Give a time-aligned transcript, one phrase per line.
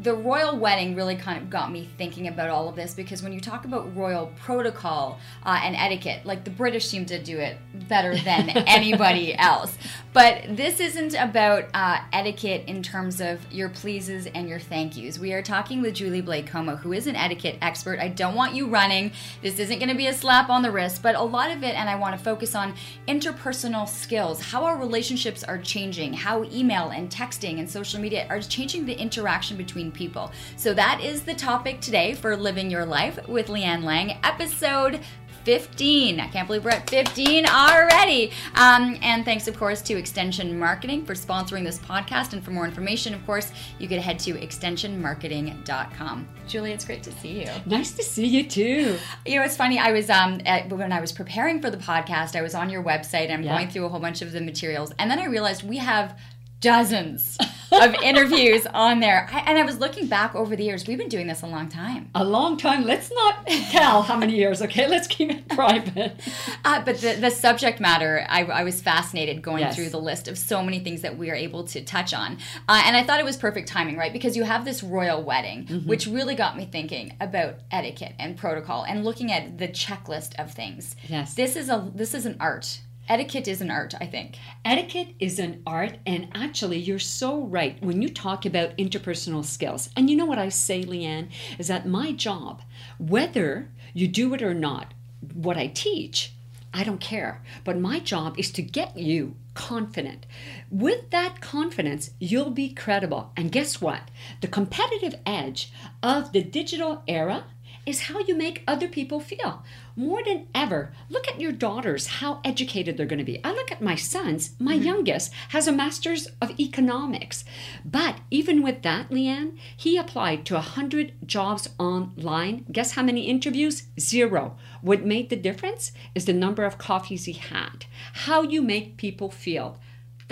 [0.00, 3.30] The royal wedding really kind of got me thinking about all of this because when
[3.30, 7.58] you talk about royal protocol uh, and etiquette, like the British seem to do it
[7.88, 9.76] better than anybody else.
[10.14, 15.18] But this isn't about uh, etiquette in terms of your pleases and your thank yous.
[15.18, 18.00] We are talking with Julie Blais Comeau, who is an etiquette expert.
[18.00, 19.12] I don't want you running.
[19.42, 21.74] This isn't going to be a slap on the wrist, but a lot of it,
[21.74, 22.74] and I want to focus on
[23.08, 28.40] interpersonal skills, how our relationships are changing, how email and texting and social media are
[28.40, 30.30] changing the interaction between people.
[30.56, 35.00] So that is the topic today for Living Your Life with Leanne Lang, episode
[35.44, 36.20] 15.
[36.20, 38.30] I can't believe we're at 15 already.
[38.54, 42.32] Um, and thanks, of course, to Extension Marketing for sponsoring this podcast.
[42.32, 46.28] And for more information, of course, you could head to extensionmarketing.com.
[46.46, 47.50] Julie, it's great to see you.
[47.66, 48.96] Nice to see you too.
[49.26, 49.78] You know, it's funny.
[49.78, 52.82] I was um at, when I was preparing for the podcast, I was on your
[52.84, 53.56] website and I'm Yeah.
[53.56, 56.16] going through a whole bunch of the materials, and then I realized we have
[56.60, 57.36] dozens
[57.72, 59.28] of interviews on there.
[59.32, 60.86] I, and I was looking back over the years.
[60.86, 62.10] We've been doing this a long time.
[62.14, 62.84] A long time.
[62.84, 64.88] Let's not tell how many years, okay?
[64.88, 66.20] Let's keep it private.
[66.64, 69.76] Uh, but the, the subject matter, I, I was fascinated going Yes.
[69.76, 72.38] through the list of so many things that we are able to touch on.
[72.68, 74.12] Uh, and I thought it was perfect timing, right?
[74.12, 75.88] Because you have this royal wedding, Mm-hmm.
[75.88, 80.52] which really got me thinking about etiquette and protocol and looking at the checklist of
[80.52, 80.96] things.
[81.08, 81.34] Yes.
[81.34, 82.80] This is a this is an art.
[83.12, 84.38] Etiquette is an art, I think.
[84.64, 89.90] Etiquette is an art, and actually, you're so right when you talk about interpersonal skills.
[89.94, 91.28] And you know what I say, Leanne,
[91.58, 92.62] is that my job,
[92.96, 94.94] whether you do it or not,
[95.34, 96.32] what I teach,
[96.72, 97.42] I don't care.
[97.64, 100.24] But my job is to get you confident.
[100.70, 103.30] With that confidence, you'll be credible.
[103.36, 104.10] And guess what?
[104.40, 105.70] The competitive edge
[106.02, 107.44] of the digital era
[107.84, 109.64] is how you make other people feel.
[109.94, 113.44] More than ever, look at your daughters, how educated they're going to be.
[113.44, 114.84] I look at my sons, my mm-hmm.
[114.84, 117.44] youngest has a master's of economics.
[117.84, 122.64] But even with that, Leanne, he applied to 100 jobs online.
[122.72, 123.84] Guess how many interviews?
[124.00, 124.56] Zero.
[124.80, 127.84] What made the difference is the number of coffees he had.
[128.12, 129.78] How you make people feel.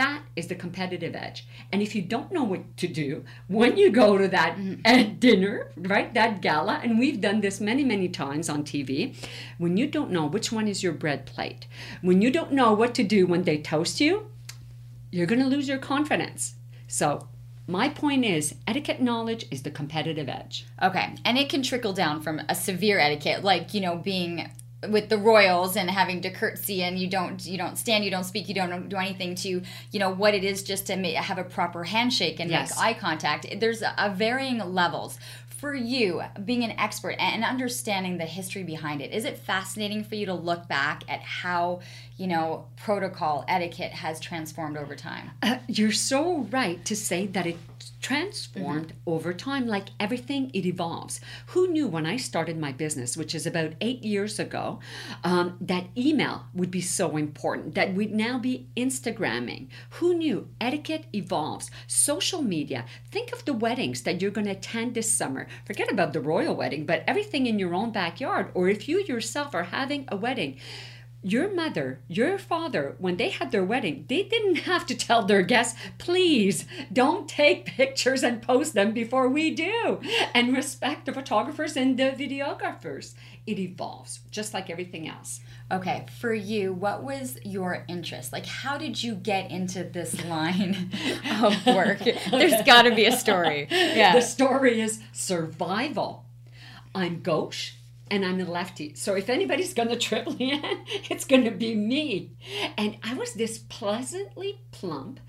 [0.01, 1.47] That is the competitive edge.
[1.71, 4.57] And if you don't know what to do when you go to that
[4.87, 9.15] uh, dinner, right, that gala, and we've done this many, many times on TV,
[9.59, 11.67] when you don't know which one is your bread plate,
[12.01, 14.31] when you don't know what to do when they toast you,
[15.11, 16.55] you're going to lose your confidence.
[16.89, 17.29] So,
[17.67, 20.65] my point is etiquette knowledge is the competitive edge.
[20.83, 24.51] Okay, and it can trickle down from a severe etiquette, like you know being
[24.89, 28.25] with the royals and having to curtsy and you don't you don't stand, you don't
[28.25, 31.39] speak, you don't do anything to you know what it is just to ma- have
[31.39, 32.71] a proper handshake and Yes.
[32.71, 33.47] make eye contact.
[33.61, 35.19] There's a, a varying levels.
[35.59, 40.15] For you, being an expert and understanding the history behind it, is it fascinating for
[40.15, 41.81] you to look back at how
[42.17, 45.33] you know protocol etiquette has transformed over time?
[45.43, 47.59] Uh, you're so right to say that it
[48.01, 51.21] transformed over time like everything it evolves.
[51.47, 54.81] Who knew when i started my business which is about eight years ago
[55.25, 59.69] um, that email would be so important that we'd now be instagramming.
[59.91, 60.49] Who knew?
[60.61, 61.71] Etiquette evolves.
[61.87, 62.85] Social media.
[63.11, 65.47] Think of the weddings that you're going to attend this summer.
[65.65, 69.55] Forget about the royal wedding but everything in your own backyard or if you yourself
[69.55, 70.59] are having a wedding
[71.23, 75.43] your mother, your father, when they had their wedding, they didn't have to tell their
[75.43, 80.01] guests, please don't take pictures and post them before we do.
[80.35, 83.15] And respect the photographers and the videographers.
[83.47, 85.41] It evolves just like everything else.
[85.73, 88.33] Okay, for you, what was your interest?
[88.33, 90.91] Like, how did you get into this line
[91.43, 92.01] of work?
[92.31, 93.69] There's got to be a story.
[93.71, 94.15] Yeah.
[94.15, 96.25] The story is survival.
[96.95, 97.75] I'm gauche
[98.11, 98.95] and I'm a lefty.
[98.95, 100.81] So if anybody's gonna trip Leanne,
[101.11, 102.33] it's gonna be me.
[102.77, 105.21] And I was this pleasantly plump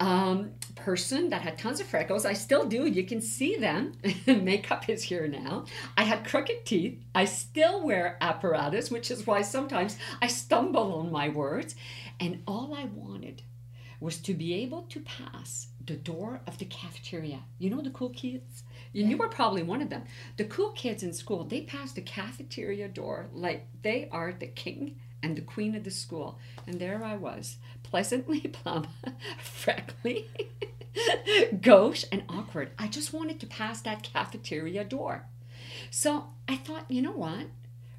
[0.00, 2.24] um, person that had tons of freckles.
[2.24, 2.86] I still do.
[2.86, 3.92] You can see them.
[4.26, 5.64] Makeup is here now.
[5.96, 7.02] I had crooked teeth.
[7.14, 11.74] I still wear apparatus, which is why sometimes I stumble on my words.
[12.20, 13.42] And all I wanted
[14.00, 17.40] was to be able to pass the door of the cafeteria.
[17.58, 18.62] You know the cool kids?
[18.94, 20.02] And you were probably one of them.
[20.36, 24.96] The cool kids in school, they pass the cafeteria door like they are the king
[25.22, 26.38] and the queen of the school.
[26.66, 28.88] And there I was, pleasantly plump,
[29.38, 30.28] freckly,
[31.60, 32.70] gauche, and awkward.
[32.78, 35.26] I just wanted to pass that cafeteria door.
[35.90, 37.46] So I thought, you know what?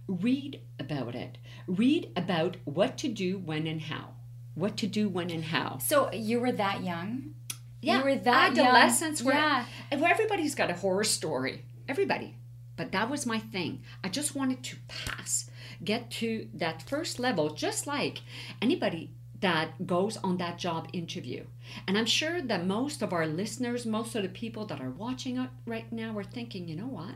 [0.08, 1.38] Read about it.
[1.68, 4.10] Read about what to do when and how.
[4.56, 5.78] What to do when and how.
[5.78, 7.36] So you were that young?
[7.82, 8.66] Yeah, you were that young?
[8.68, 9.66] adolescence where, Yeah.
[9.98, 11.66] where everybody's got a horror story.
[11.88, 12.36] Everybody.
[12.76, 13.84] But that was my thing.
[14.04, 15.50] I just wanted to pass,
[15.84, 18.20] get to that first level, just like
[18.62, 19.12] anybody
[19.42, 21.46] that goes on that job interview.
[21.88, 25.38] And I'm sure that most of our listeners, most of the people that are watching
[25.38, 27.16] it right now are thinking, you know what?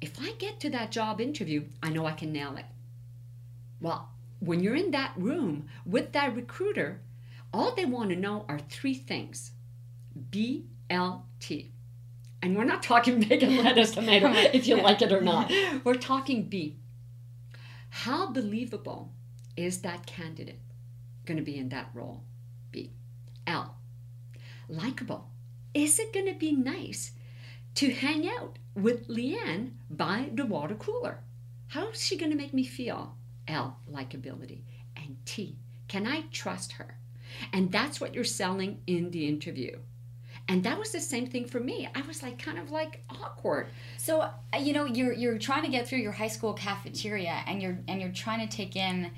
[0.00, 2.66] If I get to that job interview, I know I can nail it.
[3.80, 4.08] Well,
[4.38, 7.00] when you're in that room with that recruiter,
[7.52, 9.52] all they want to know are three things
[10.30, 11.70] BLT.
[12.42, 15.52] And we're not talking bacon, lettuce, tomato, if you like it or not.
[15.84, 16.76] We're talking B.
[17.90, 19.12] How believable
[19.56, 20.60] is that candidate
[21.26, 22.22] going to be in that role?
[22.70, 22.92] B.
[23.46, 23.76] L.
[24.68, 25.28] Likable.
[25.74, 27.12] Is it going to be nice
[27.74, 31.18] to hang out with Leanne by the water cooler?
[31.68, 33.16] How is she going to make me feel?
[33.46, 33.78] L.
[33.90, 34.62] Likability.
[34.96, 35.58] And T.
[35.88, 36.96] Can I trust her?
[37.52, 39.78] And that's what you're selling in the interview.
[40.50, 41.88] And that was the same thing for me.
[41.94, 43.68] I was like kind of like awkward.
[43.98, 47.62] So uh, you know you're you're trying to get through your high school cafeteria, and
[47.62, 49.10] you're and you're trying to take in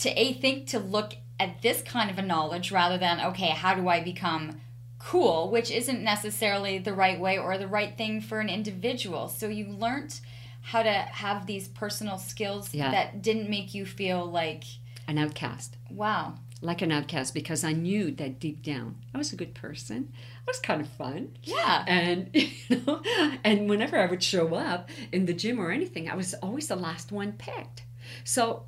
[0.00, 3.74] to a think to look at this kind of a knowledge rather than okay, how
[3.74, 4.60] do I become
[4.98, 9.28] cool, which isn't necessarily the right way or the right thing for an individual.
[9.28, 10.20] So you learned
[10.62, 12.90] how to have these personal skills Yeah.
[12.90, 14.64] that didn't make you feel like
[15.06, 15.76] An outcast.
[15.88, 16.34] wow.
[16.60, 20.12] Like an outcast because I knew that deep down I was a good person.
[20.14, 21.36] I was kind of fun.
[21.42, 21.84] Yeah.
[21.86, 23.00] And you know,
[23.44, 26.76] and whenever I would show up in the gym or anything, I was always the
[26.76, 27.84] last one picked.
[28.24, 28.64] So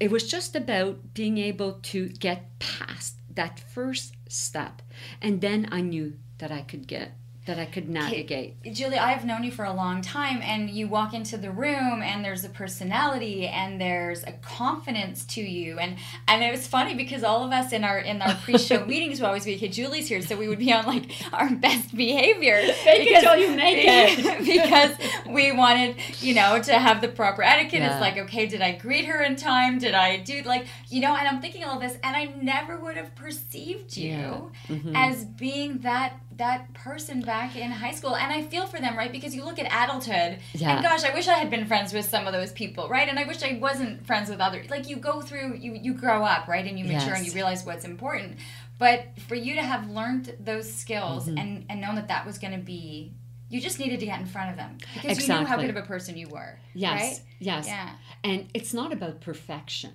[0.00, 4.82] it was just about being able to get past that first step.
[5.20, 8.54] And then I knew that I could get that I could navigate.
[8.72, 12.24] Julie, I've known you for a long time, and you walk into the room, and
[12.24, 15.96] there's a personality, and there's a confidence to you, and
[16.26, 19.26] and it was funny because all of us in our in our pre-show meetings would
[19.26, 23.08] always be, okay, Julie's here, so we would be on like our best behavior Fake
[23.10, 24.38] it till you make it.
[24.44, 24.96] because
[25.28, 27.80] we wanted, you know, to have the proper etiquette.
[27.80, 27.92] Yeah.
[27.92, 29.78] It's like, okay, did I greet her in time?
[29.78, 31.14] Did I do like, you know?
[31.14, 34.40] And I'm thinking all this, and I never would have perceived you Yeah.
[34.68, 34.92] Mhm.
[34.96, 39.12] as being that that person back in high school and i feel for them right
[39.12, 40.74] because you look at adulthood Yeah.
[40.76, 43.18] and gosh i wish i had been friends with some of those people right and
[43.18, 46.48] i wish i wasn't friends with others like you go through you you grow up
[46.48, 48.36] right and you mature and you realize what's important
[48.78, 51.38] but for you to have learned those skills Mm-hmm.
[51.38, 53.12] and and known that that was going to be
[53.50, 55.76] you just needed to get in front of them because you knew how good of
[55.76, 57.00] a person you were Yes.
[57.00, 57.66] right Yes.
[57.66, 57.90] yeah
[58.24, 59.92] And it's not about perfection.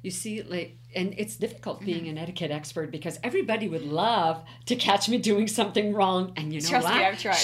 [0.00, 2.10] You see, like, and it's difficult being Mm-hmm.
[2.10, 6.32] an etiquette expert because everybody would love to catch me doing something wrong.
[6.36, 7.04] And you know Trust me.
[7.04, 7.36] I've tried.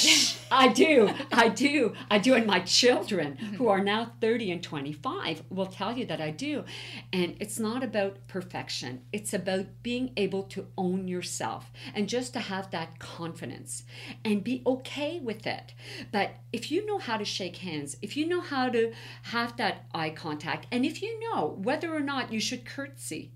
[0.50, 1.11] I do.
[1.32, 1.93] I do.
[2.11, 2.35] I do.
[2.35, 3.56] And my children, Mm-hmm.
[3.56, 6.64] who are now 30 and 25, will tell you that I do.
[7.12, 12.41] And it's not about perfection, it's about being able to own yourself and just to
[12.41, 13.85] have that confidence
[14.25, 15.75] and be okay with it.
[16.12, 18.93] But if you know how to shake hands, if you know how to
[19.25, 23.32] have that eye contact, and if you know whether or not you should curtsy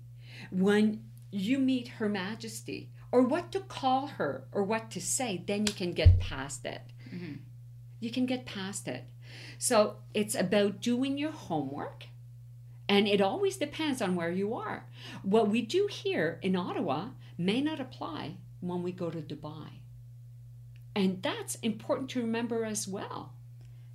[0.51, 5.65] when you meet Her Majesty, or what to call her, or what to say, then
[5.65, 6.81] you can get past it.
[7.13, 7.35] Mm-hmm.
[7.99, 9.05] You can get past it.
[9.57, 12.05] So it's about doing your homework.
[12.87, 14.87] And it always depends on where you are.
[15.21, 19.67] What we do here in Ottawa may not apply when we go to Dubai.
[20.95, 23.33] And that's important to remember as well.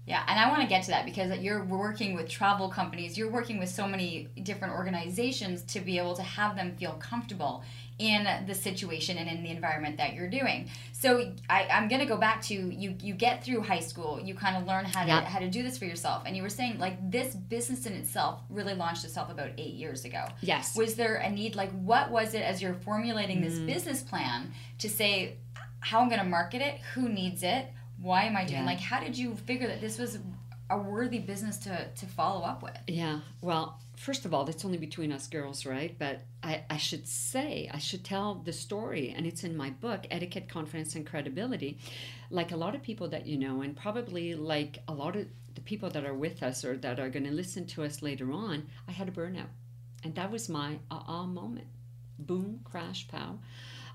[0.06, 3.30] Yeah, and I want to get to that because you're working with travel companies, you're
[3.30, 7.62] working with so many different organizations to be able to have them feel comfortable
[7.98, 10.68] in the situation and in the environment that you're doing.
[10.92, 12.96] So I, I'm going to go back to you.
[13.00, 15.78] You get through high school, you kind of learn how to how to do this
[15.78, 19.50] for yourself, and you were saying like this business in itself really launched itself about
[19.58, 20.26] eight years ago.
[20.42, 20.76] Yes.
[20.76, 21.54] Was there a need?
[21.54, 23.66] Like, what was it as you're formulating this Mm.
[23.66, 25.36] business plan to say
[25.80, 26.80] how I'm going to market it?
[26.94, 27.68] Who needs it?
[28.04, 28.60] Why am I doing?
[28.60, 28.66] Yeah.
[28.66, 30.18] Like, how did you figure that this was
[30.68, 32.76] a worthy business to to follow up with?
[32.86, 33.20] Yeah.
[33.40, 35.96] Well, first of all, that's only between us girls, right?
[35.98, 40.06] But I, I should say, I should tell the story, and it's in my book,
[40.10, 41.78] Etiquette, Confidence, and Credibility.
[42.28, 45.62] Like a lot of people that you know, and probably like a lot of the
[45.62, 48.66] people that are with us or that are going to listen to us later on,
[48.86, 49.52] I had a burnout.
[50.02, 51.68] And that was my ah ah moment.
[52.18, 53.38] Boom, crash, pow.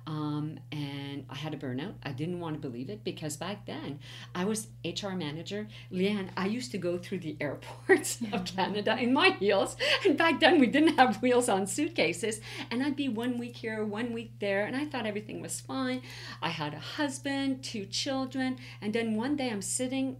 [0.07, 1.93] Um, and I had a burnout.
[2.03, 3.99] I didn't want to believe it because back then
[4.33, 5.67] I was HR manager.
[5.91, 9.77] Leanne, I used to go through the airports of Canada in my heels.
[10.05, 12.41] And back then we didn't have wheels on suitcases.
[12.71, 14.65] And I'd be one week here, one week there.
[14.65, 16.01] And I thought everything was fine.
[16.41, 18.57] I had a husband, two children.
[18.81, 20.17] And then one day I'm sitting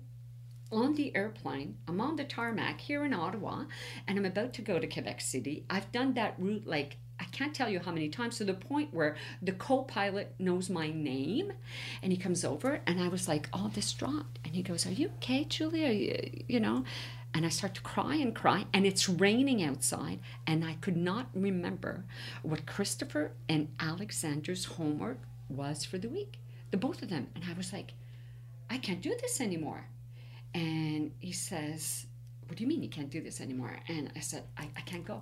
[0.72, 1.78] on the airplane.
[1.88, 3.64] I'm on the tarmac here in Ottawa
[4.08, 5.66] and I'm about to go to Quebec City.
[5.70, 8.94] I've done that route like I can't tell you how many times to the point
[8.94, 11.52] where the co pilot knows my name
[12.02, 14.26] and he comes over and I was like all distraught.
[14.46, 15.90] And he goes, Are you okay, Julia?
[15.90, 16.86] You, you know?
[17.34, 21.28] And I start to cry and cry, and it's raining outside, and I could not
[21.36, 22.04] remember
[22.42, 26.40] what Christopher and Alexander's homework was for the week.
[26.72, 27.28] The both of them.
[27.36, 27.94] And I was like,
[28.70, 29.86] I can't do this anymore.
[30.54, 32.08] And he says,
[32.48, 33.78] What do you mean you can't do this anymore?
[33.88, 35.22] And I said, I, I can't go.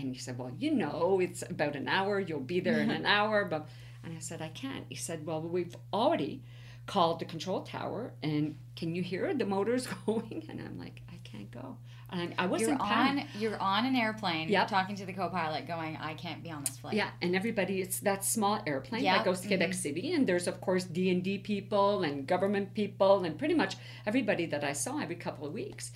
[0.00, 2.20] And he said, Well, you know, it's about an hour.
[2.20, 3.04] You'll be there in mm-hmm.
[3.04, 3.44] an hour.
[3.44, 3.68] But
[4.04, 4.84] and I said, I can't.
[4.88, 6.42] He said, Well, we've already
[6.86, 10.44] called the control tower, and can you hear the motors going?
[10.48, 11.78] And I'm like, I can't go.
[12.10, 13.24] And I, wasn't You're on.
[13.38, 14.48] You're on an airplane.
[14.48, 14.68] Yep.
[14.68, 17.98] Talking to the co-pilot, going, "I can't be on this flight." Yeah, and everybody, it's
[18.00, 19.78] that small airplane Yeah, that goes to Quebec mm-hmm.
[19.78, 24.62] City, and there's of course DND people and government people and pretty much everybody that
[24.62, 25.92] I saw every couple of weeks.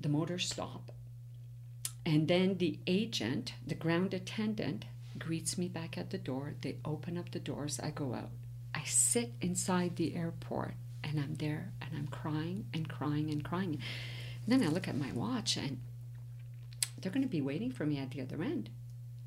[0.00, 0.90] The motors stop,
[2.06, 4.86] and then the agent, the ground attendant,
[5.18, 6.54] greets me back at the door.
[6.60, 7.78] They open up the doors.
[7.82, 8.30] I go out.
[8.74, 13.80] I sit inside the airport, and I'm there, and I'm crying and crying and crying.
[14.44, 15.80] And then I look at my watch, and
[16.98, 18.70] they're going to be waiting for me at the other end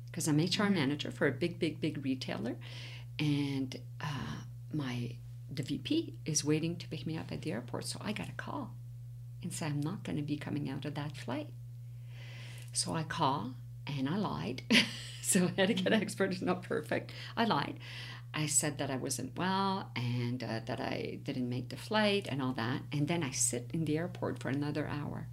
[0.06, 2.54] because I'm HR manager for a big, big, big retailer,
[3.18, 5.16] and uh, my
[5.52, 7.84] the VP is waiting to pick me up at the airport.
[7.84, 8.72] So I got a call
[9.42, 11.48] and say I'm not going to be coming out of that flight.
[12.74, 13.54] So I call
[13.86, 14.62] and I lied.
[15.22, 17.12] so etiquette expert is not perfect.
[17.36, 17.78] I lied.
[18.34, 22.42] I said that I wasn't well and uh, that I didn't make the flight and
[22.42, 22.82] all that.
[22.92, 25.28] And then I sit in the airport for another hour.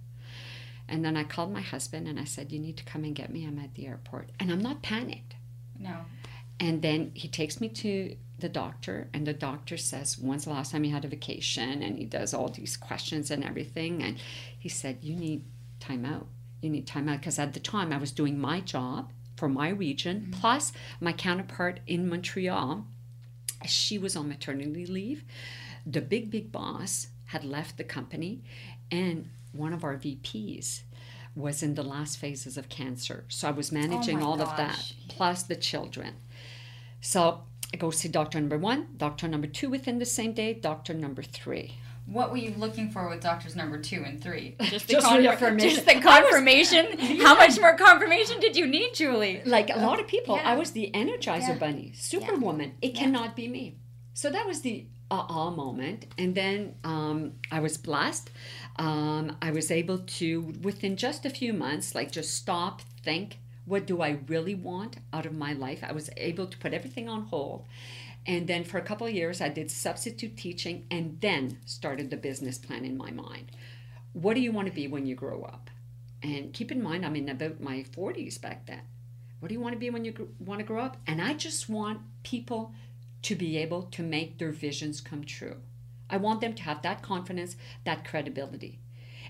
[0.88, 3.32] And then I called my husband and I said, You need to come and get
[3.32, 3.44] me.
[3.44, 4.30] I'm at the airport.
[4.38, 5.34] And I'm not panicked.
[5.78, 5.96] No.
[6.60, 10.70] And then he takes me to the doctor, and the doctor says, When's the last
[10.70, 11.82] time you had a vacation?
[11.82, 14.02] And he does all these questions and everything.
[14.02, 14.18] And
[14.58, 15.44] he said, You need
[15.80, 16.26] time out.
[16.62, 17.20] You need time out.
[17.20, 20.40] Because at the time, I was doing my job for my region, mm-hmm.
[20.40, 22.86] plus my counterpart in Montreal.
[23.66, 25.24] She was on maternity leave.
[25.84, 28.42] The big, big boss had left the company,
[28.90, 30.82] and one of our VPs
[31.34, 33.24] was in the last phases of cancer.
[33.28, 36.14] So I was oh managing my all of that, plus the children.
[37.00, 37.42] So
[37.72, 41.22] I go see doctor number one, doctor number two within the same day, doctor number
[41.22, 41.78] three.
[42.06, 44.56] What were you looking for with doctors number two and three?
[44.60, 45.70] Just Just reaffirmation.
[45.70, 46.98] Just the confirmation.
[47.20, 49.40] How much more confirmation did you need, Julie?
[49.44, 50.50] Like a lot of people, Yeah.
[50.50, 51.58] I was the energizer Yeah.
[51.58, 52.72] bunny, superwoman.
[52.82, 53.76] It cannot be me.
[54.14, 56.06] So that was the ah moment.
[56.18, 58.30] And then um, I was blessed.
[58.76, 63.86] Um, I was able to, within just a few months, like just stop, think, what
[63.86, 65.84] do I really want out of my life?
[65.86, 67.66] I was able to put everything on hold.
[68.26, 72.58] And then for a couple years, I did substitute teaching and then started the business
[72.58, 73.50] plan in my mind.
[74.12, 75.70] What do you want to be when you grow up?
[76.22, 78.82] And keep in mind, I'm in about my 40s back then.
[79.40, 80.98] What do you want to be when you want to grow up?
[81.04, 82.72] And I just want people
[83.22, 85.56] to be able to make their visions come true.
[86.08, 88.78] I want them to have that confidence, that credibility.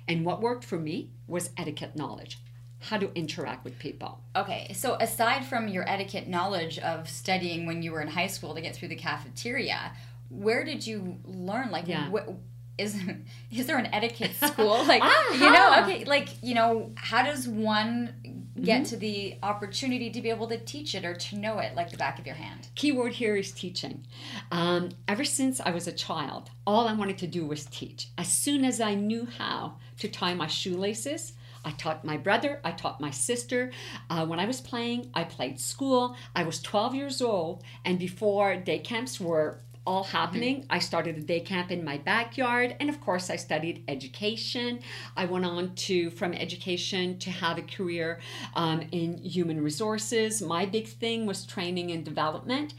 [0.07, 2.42] And what worked for me was etiquette knowledge,
[2.83, 4.21] how to interact with people.
[4.37, 8.55] Okay, so aside from your etiquette knowledge of studying when you were in high school
[8.55, 9.93] to get through the cafeteria,
[10.31, 11.71] where did you learn?
[11.71, 12.11] Like, Yeah.
[12.11, 12.31] wh-
[12.79, 12.99] is
[13.51, 14.85] is there an etiquette school?
[14.87, 15.35] Like, Aha!
[15.35, 18.15] you know, okay, like you know, how does one
[18.61, 18.85] get Mm-hmm.
[18.85, 21.97] to the opportunity to be able to teach it or to know it like the
[21.97, 22.69] back of your hand?
[22.75, 24.05] Keyword here is teaching.
[24.51, 28.09] Um, ever since I was a child, all I wanted to do was teach.
[28.19, 31.33] As soon as I knew how to tie my shoelaces,
[31.65, 33.73] I taught my brother, I taught my sister.
[34.11, 36.17] Uh, when I was playing, I played school.
[36.35, 41.21] I was 12 years old, and before day camps were all happening, I started a
[41.21, 44.81] day camp in my backyard, and of course, I studied education.
[45.17, 48.21] I went on to, from education, to have a career
[48.55, 50.41] um, in human resources.
[50.41, 52.75] My big thing was training and development.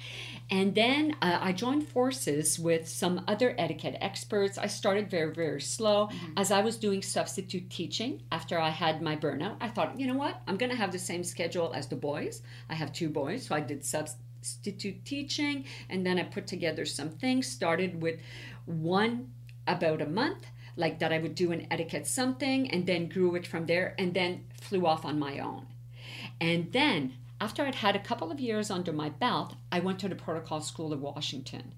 [0.50, 4.58] And then uh, I joined forces with some other etiquette experts.
[4.58, 6.10] I started very, very slow.
[6.38, 10.18] As I was doing substitute teaching after I had my burnout, I thought, you know
[10.18, 10.42] what?
[10.48, 12.44] I'm going to have the same schedule as the boys.
[12.70, 14.33] I have two boys, so I did substitute
[15.04, 15.66] teaching.
[15.90, 18.20] And then I put together some things, started with
[18.66, 19.32] one
[19.68, 23.48] about a month, like that I would do an etiquette something, and then grew it
[23.48, 25.68] from there, and then flew off on my own.
[26.42, 30.10] And then after I'd had a couple of years under my belt, I went to
[30.10, 31.74] the Protocol School of Washington.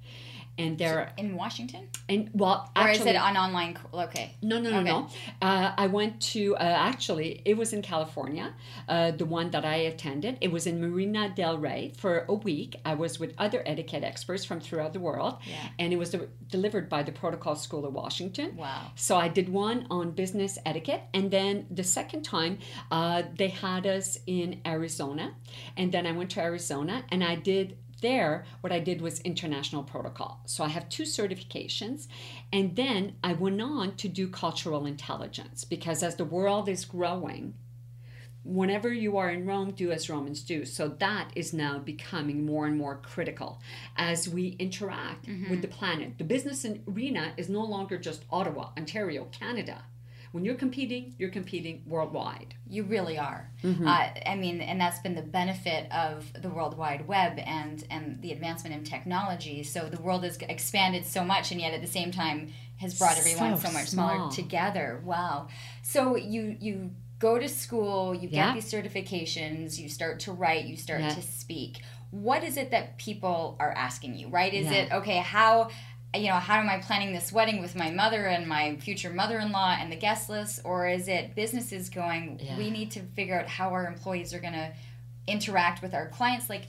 [0.57, 3.77] And there, in Washington, and well, or actually, is it an online?
[3.93, 4.35] Okay.
[4.41, 4.89] no, no, no, Okay.
[4.89, 5.09] no.
[5.41, 8.53] Uh, I went to uh, actually it was in California,
[8.87, 10.37] uh, the one that I attended.
[10.39, 12.77] It was in Marina Del Rey for a week.
[12.85, 15.55] I was with other etiquette experts from throughout the world, Yeah.
[15.77, 18.55] and it was de- delivered by the Protocol School of Washington.
[18.55, 18.91] Wow.
[18.95, 22.59] So I did one on business etiquette, and then the second time
[22.91, 25.33] uh, they had us in Arizona,
[25.75, 29.83] and then I went to Arizona and I did there what I did was international
[29.83, 30.41] protocol.
[30.45, 32.07] So I have two certifications,
[32.53, 37.55] and then I went on to do cultural intelligence because as the world is growing.
[38.43, 40.65] Whenever you are in Rome, do as Romans do.
[40.65, 43.59] So that is now becoming more and more critical
[43.97, 45.61] as we interact with mm-hmm.
[45.61, 46.19] the planet.
[46.19, 49.85] The business arena is no longer just Ottawa, Ontario, Canada.
[50.35, 52.55] When you're competing, you're competing worldwide.
[52.67, 53.49] You really are.
[53.63, 53.87] Mm-hmm.
[53.87, 58.21] Uh, I mean, and that's been the benefit of the World Wide Web and and
[58.21, 59.63] the advancement in technology.
[59.63, 62.51] So the world has expanded so much, and yet at the same time
[62.81, 64.09] has brought everyone so, So much small.
[64.09, 65.01] smaller together.
[65.05, 65.47] Wow.
[65.83, 68.47] So you you go to school, you Yeah.
[68.53, 71.09] get these certifications, you start to write, you start Yeah.
[71.15, 71.81] to speak.
[72.11, 74.27] What is it that people are asking you?
[74.27, 74.53] Right?
[74.53, 74.79] Is Yeah.
[74.79, 75.19] it okay?
[75.19, 75.69] How
[76.15, 79.39] you know, how am I planning this wedding with my mother and my future mother
[79.39, 80.61] in law and the guest list?
[80.63, 82.57] Or is it businesses going, Yeah.
[82.57, 84.71] we need to figure out how our employees are going to
[85.27, 86.49] interact with our clients?
[86.49, 86.63] Like,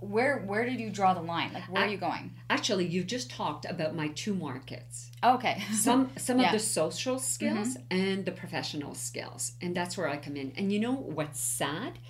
[0.00, 1.52] where where did you draw the line?
[1.52, 2.32] Like, where are you going?
[2.50, 5.10] Actually, you just talked about my two markets.
[5.22, 5.62] Okay.
[5.72, 6.46] some some Yeah.
[6.46, 10.72] of the social skills and the professional skills and that's where i come in and
[10.72, 12.00] you know what's sad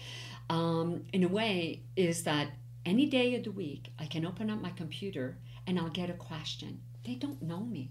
[0.49, 2.49] um, in a way is that
[2.87, 6.15] any day of the week i can open up my computer and i'll get a
[6.15, 6.81] question.
[7.05, 7.91] They don't know me.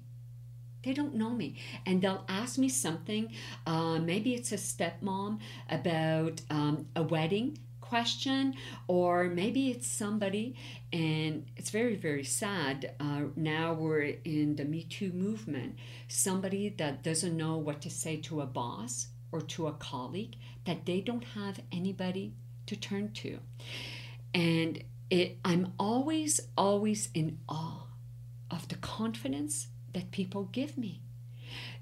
[0.83, 1.57] They don't know me.
[1.85, 3.31] And they'll ask me something
[3.65, 8.53] uh, maybe it's a stepmom about um, a wedding question
[8.87, 10.55] or maybe it's somebody
[10.93, 12.93] and it's very very sad.
[12.99, 15.75] Uh, now we're in the me too movement.
[16.07, 20.35] Somebody that doesn't know what to say to a boss or to a colleague
[20.65, 22.33] that they don't have anybody
[22.67, 23.39] to turn to.
[24.33, 27.83] And it, i'm always always in awe
[28.51, 31.01] of the confidence that people give me.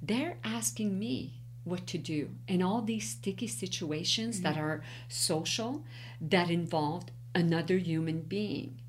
[0.01, 5.83] They're asking me what to do in all these sticky situations that are social,
[6.21, 8.79] that involved another human being.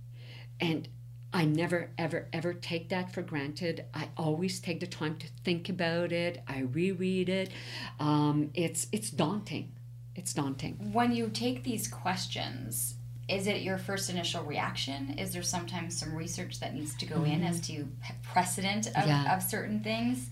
[0.60, 0.88] And
[1.32, 3.84] I never, ever, ever take that for granted.
[3.94, 6.42] I always take the time to think about it.
[6.48, 7.50] I reread it.
[7.98, 9.72] Um, it's it's daunting.
[10.16, 10.92] It's daunting.
[10.92, 12.96] when you take these questions,
[13.30, 15.14] is it your first initial reaction?
[15.18, 17.86] Is there sometimes some research that needs to go in as to
[18.32, 19.08] precedent of, Mm-hmm.
[19.08, 19.36] Yeah.
[19.36, 20.28] of certain things?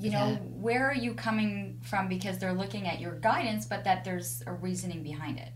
[0.00, 0.36] You know, Yeah.
[0.66, 4.52] where are you coming from because they're looking at your guidance, but that there's a
[4.52, 5.52] reasoning behind it?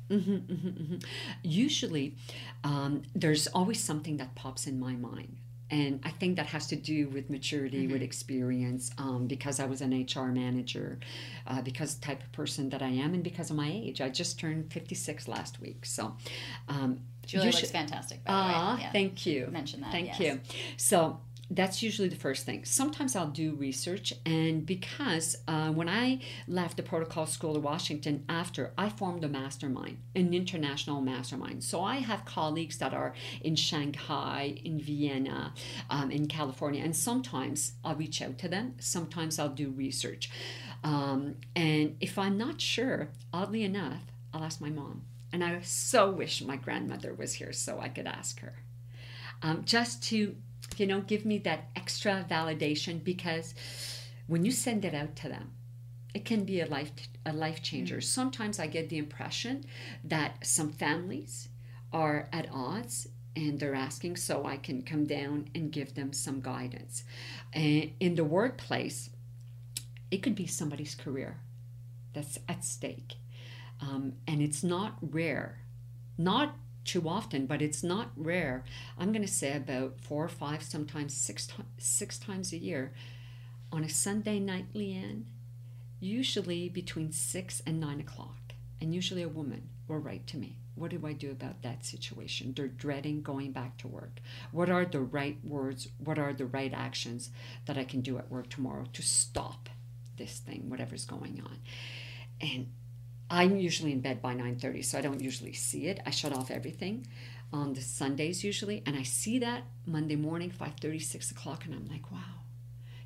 [1.42, 2.16] usually
[2.64, 5.36] um, there's always something that pops in my mind
[5.72, 9.80] and i think that has to do with maturity with experience um, because i was
[9.80, 10.98] an hr manager
[11.48, 14.08] uh, because the type of person that i am and because of my age i
[14.08, 16.14] just turned 56 last week so
[16.68, 18.82] um, Julia you looks should- fantastic, by the Ah, way.
[18.82, 18.92] Yeah.
[18.92, 19.46] thank you.
[19.52, 20.20] Mention that, Thank yes.
[20.20, 20.40] you.
[20.76, 21.20] So
[21.54, 22.64] that's usually the first thing.
[22.64, 28.24] Sometimes I'll do research, and because uh, when I left the Protocol School of Washington
[28.28, 31.62] after, I formed a mastermind, an international mastermind.
[31.62, 33.12] So I have colleagues that are
[33.42, 35.52] in Shanghai, in Vienna,
[35.90, 38.74] um, in California, and sometimes I'll reach out to them.
[38.78, 40.30] Sometimes I'll do research.
[40.82, 45.02] Um, and if I'm not sure, oddly enough, I'll ask my mom.
[45.32, 48.54] And I so wish my grandmother was here so I could ask her.
[49.42, 50.36] Um, just to,
[50.78, 53.54] you know, give me that extra validation because
[54.26, 55.52] when you send it out to them,
[56.14, 56.92] it can be a life
[57.24, 58.00] a life changer.
[58.00, 59.64] Sometimes I get the impression
[60.04, 61.48] that some families
[61.92, 66.40] are at odds and they're asking so I can come down and give them some
[66.40, 67.04] guidance.
[67.52, 69.10] And in the workplace,
[70.10, 71.38] it could be somebody's career
[72.12, 73.14] that's at stake.
[73.80, 75.60] Um, and it's not rare,
[76.18, 78.64] not too often, but it's not rare.
[78.98, 82.92] I'm going to say about four or five, sometimes six, six times a year.
[83.70, 85.24] On a Sunday night, Leanne,
[86.00, 90.58] usually between six and nine o'clock, and usually a woman will write to me.
[90.74, 92.54] What do I do about that situation?
[92.54, 94.20] They're dreading going back to work.
[94.50, 95.88] What are the right words?
[95.98, 97.30] What are the right actions
[97.66, 99.68] that I can do at work tomorrow to stop
[100.16, 101.58] this thing, whatever's going on?
[102.40, 102.68] And
[103.40, 105.98] I'm usually in bed by 9:30, so I don't usually see it.
[106.08, 106.94] I shut off everything
[107.52, 111.88] on the Sundays usually, and I see that Monday morning, 5:30, 6 o'clock, and I'm
[111.94, 112.34] like, wow,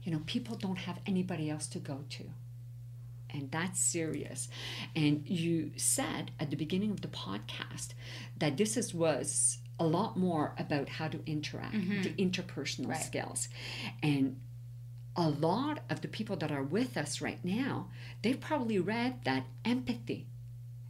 [0.02, 2.24] you know, people don't have anybody else to go to.
[3.36, 4.48] and that's serious.
[4.94, 7.88] And you said at the beginning of the podcast
[8.38, 12.02] that this is, was a lot more about how to interact, mm-hmm.
[12.02, 13.02] the interpersonal Right.
[13.10, 13.48] skills.
[14.02, 14.40] And
[15.16, 17.88] a lot of the people that are with us right now,
[18.22, 20.26] they've probably read that empathy,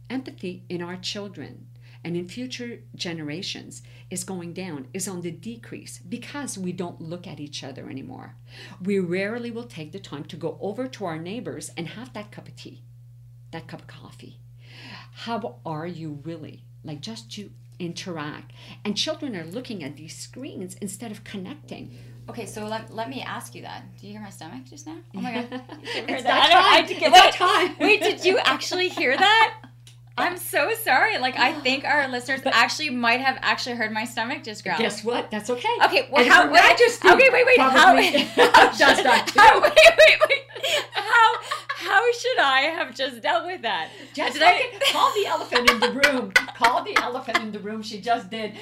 [0.09, 1.67] empathy in our children
[2.03, 7.27] and in future generations is going down, is on the decrease because we don't look
[7.27, 8.35] at each other anymore.
[8.81, 12.31] We rarely will take the time to go over to our neighbors and have that
[12.31, 12.83] cup of tea,
[13.51, 14.39] that cup of coffee.
[15.13, 16.63] How are you really?
[16.83, 18.53] Like just to interact.
[18.85, 21.97] And children are looking at these screens instead of connecting.
[22.29, 23.83] Okay, so let, let me ask you that.
[23.99, 24.97] Do you hear my stomach just now?
[25.15, 25.47] Oh my god.
[25.83, 26.83] It's I that don't- I- time.
[26.89, 27.75] It's wait, that time.
[27.79, 29.57] Wait, did you actually hear that?
[30.19, 31.19] I'm so sorry.
[31.19, 34.79] Like I think our listeners actually might have actually heard my stomach just growl.
[34.79, 35.29] Guess what?
[35.29, 35.69] That's okay.
[35.85, 36.47] Okay, well, And how?
[36.47, 37.59] Her wait, Majesty okay, wait, wait.
[37.59, 37.69] How?
[37.69, 39.39] probably how does should- that too.
[39.39, 40.85] how- wait, wait, wait.
[40.93, 41.35] How?
[41.87, 43.89] How should I have just dealt with that?
[44.13, 46.31] Just Did like I- call the elephant in the room.
[46.31, 47.81] Call the elephant in the room.
[47.81, 48.53] She just did.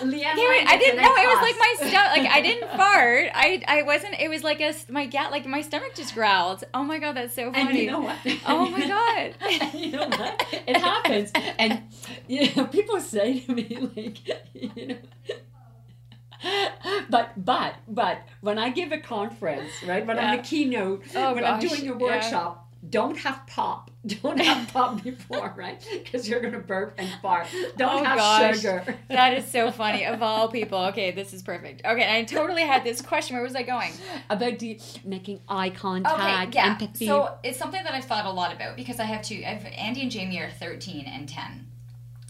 [0.00, 0.34] Leanne,
[0.66, 1.14] I didn't know.
[1.16, 2.16] It was like my stomach.
[2.16, 3.30] Like I didn't fart.
[3.34, 4.14] I I wasn't.
[4.18, 5.30] It was like a my gut.
[5.30, 6.64] Like my stomach just growled.
[6.74, 7.68] Oh my god, that's so funny.
[7.70, 8.16] And you know what?
[8.46, 9.34] Oh my god.
[9.78, 10.46] You know what?
[10.66, 11.30] It happens.
[11.58, 11.82] And
[12.26, 14.96] you know, people say to me like, you know.
[17.10, 20.06] But but but when I give a conference, right?
[20.06, 21.92] When I'm a keynote, Oh, when I'm doing a yeah.
[21.92, 23.90] workshop, don't have pop.
[24.22, 25.84] Don't have pop before, right?
[25.92, 27.48] Because you're gonna burp and fart.
[27.76, 28.56] Don't Oh, have gosh.
[28.56, 28.96] sugar.
[29.08, 30.06] That is so funny.
[30.06, 31.82] Of all people, okay, this is perfect.
[31.84, 33.34] Okay, I totally had this question.
[33.36, 33.92] Where was I going?
[34.30, 36.66] About the making eye contact, Okay, yeah.
[36.70, 37.06] empathy.
[37.06, 39.42] So it's something that I've thought a lot about because I have two.
[39.44, 41.66] I have Andy and Jamie are 13 and 10.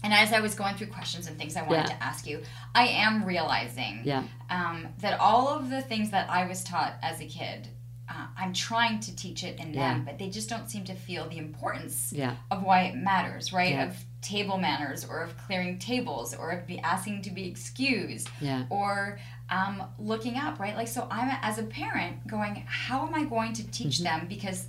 [0.03, 1.97] And as I was going through questions and things I wanted Yeah.
[1.97, 2.41] to ask you,
[2.73, 7.19] I am realizing yeah, um, that all of the things that I was taught as
[7.19, 7.67] a kid,
[8.07, 11.27] uh, I'm trying to teach it in them, but they just don't seem to feel
[11.27, 13.73] the importance yeah, of why it matters, right?
[13.73, 13.87] Yeah.
[13.89, 18.65] Of table manners or of clearing tables or of be asking to be excused yeah,
[18.69, 20.75] or um, looking up, right?
[20.75, 24.03] Like, so I'm as a parent going, how am I going to teach Mm-hmm.
[24.19, 24.67] them because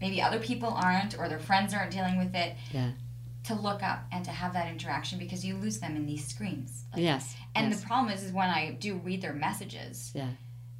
[0.00, 2.90] maybe other people aren't or their friends aren't dealing with it yeah.
[3.50, 6.84] To look up and to have that interaction because you lose them in these screens.
[6.92, 7.34] Like, Yes.
[7.54, 7.80] And yes.
[7.80, 10.28] the problem is, is when I do read their messages, Yeah.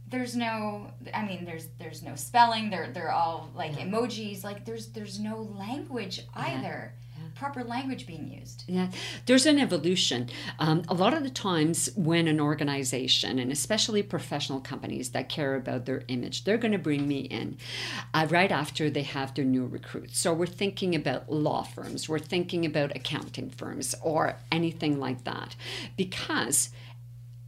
[0.08, 2.70] there's no, I mean, there's there's no spelling.
[2.70, 3.86] They're they're all like Yeah.
[3.86, 4.44] emojis.
[4.44, 7.09] Like there's there's no language either, Yeah.
[7.34, 8.64] Proper language being used.
[8.66, 8.88] Yeah,
[9.26, 10.28] there's an evolution.
[10.58, 15.54] Um, a lot of the times, when an organization, and especially professional companies that care
[15.54, 17.56] about their image, they're going to bring me in
[18.14, 20.18] uh, right after they have their new recruits.
[20.18, 25.56] So we're thinking about law firms, we're thinking about accounting firms, or anything like that,
[25.96, 26.70] because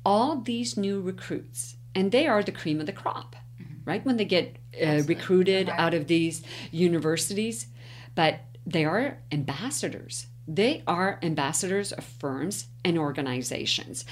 [0.04, 3.36] all these new recruits, and they are the cream of the crop,
[3.84, 4.04] right?
[4.04, 7.66] When they get uh, recruited out of these universities,
[8.14, 10.26] but they are ambassadors.
[10.46, 14.04] They are ambassadors of firms and organizations.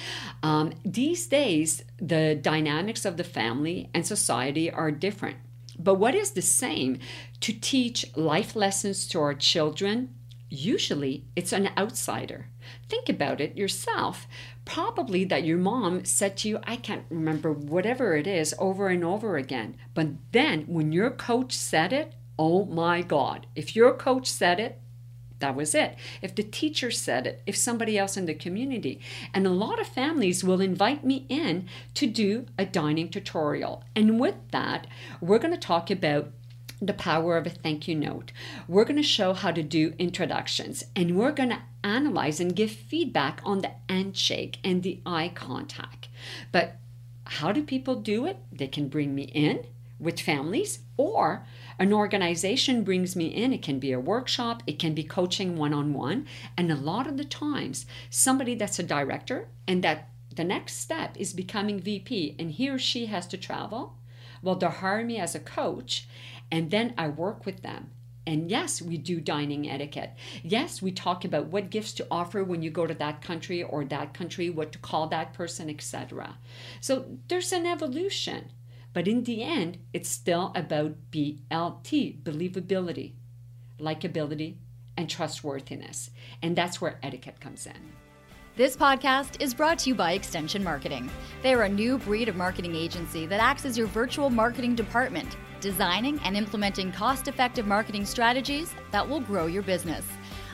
[0.43, 5.39] Um, these days, the dynamics of the family and society are different.
[5.79, 6.99] But what is the same?
[7.41, 10.15] To teach life lessons to our children,
[10.49, 12.49] usually it's an outsider.
[12.89, 14.27] Think about it yourself.
[14.65, 19.03] Probably that your mom said to you, I can't remember whatever it is, over and
[19.03, 19.77] over again.
[19.95, 24.81] But then when your coach said it, oh my God, if your coach said it,
[25.40, 25.96] that was it.
[26.22, 28.98] If the teacher said it, if somebody else in the community.
[29.35, 33.85] And a lot of families will invite me in to do a dining tutorial.
[33.94, 34.87] And with that,
[35.20, 36.31] we're going to talk about
[36.81, 38.33] the power of a thank you note.
[38.66, 42.70] We're going to show how to do introductions and we're going to analyze and give
[42.70, 46.09] feedback on the handshake and the eye contact.
[46.53, 46.76] But
[47.24, 48.38] how do people do it?
[48.50, 49.66] They can bring me in
[50.01, 51.47] with families or
[51.79, 53.53] an organization brings me in.
[53.53, 56.27] It can be a workshop, it can be coaching one on one.
[56.57, 61.17] And a lot of the times, somebody that's a director and that the next step
[61.17, 63.97] is becoming VP and he or she has to travel,
[64.43, 66.09] well, they'll hire me as a coach
[66.51, 67.91] and then I work with them.
[68.27, 70.13] And yes, we do dining etiquette.
[70.43, 73.85] Yes, we talk about what gifts to offer when you go to that country or
[73.87, 76.37] that country, what to call that person, etc.
[76.81, 78.51] So there's an evolution.
[78.92, 83.12] But in the end, it's still about BLT, believability,
[83.79, 84.57] likability,
[84.96, 86.11] and trustworthiness.
[86.42, 87.92] And that's where etiquette comes in.
[88.57, 91.09] This podcast is brought to you by Extension Marketing.
[91.42, 95.37] They are a new breed of marketing agency that acts as your virtual marketing department,
[95.61, 100.05] designing and implementing cost effective marketing strategies that will grow your business.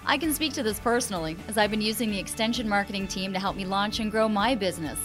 [0.04, 3.40] I can speak to this personally, as I've been using the Extension Marketing team to
[3.40, 5.00] help me launch and grow my business.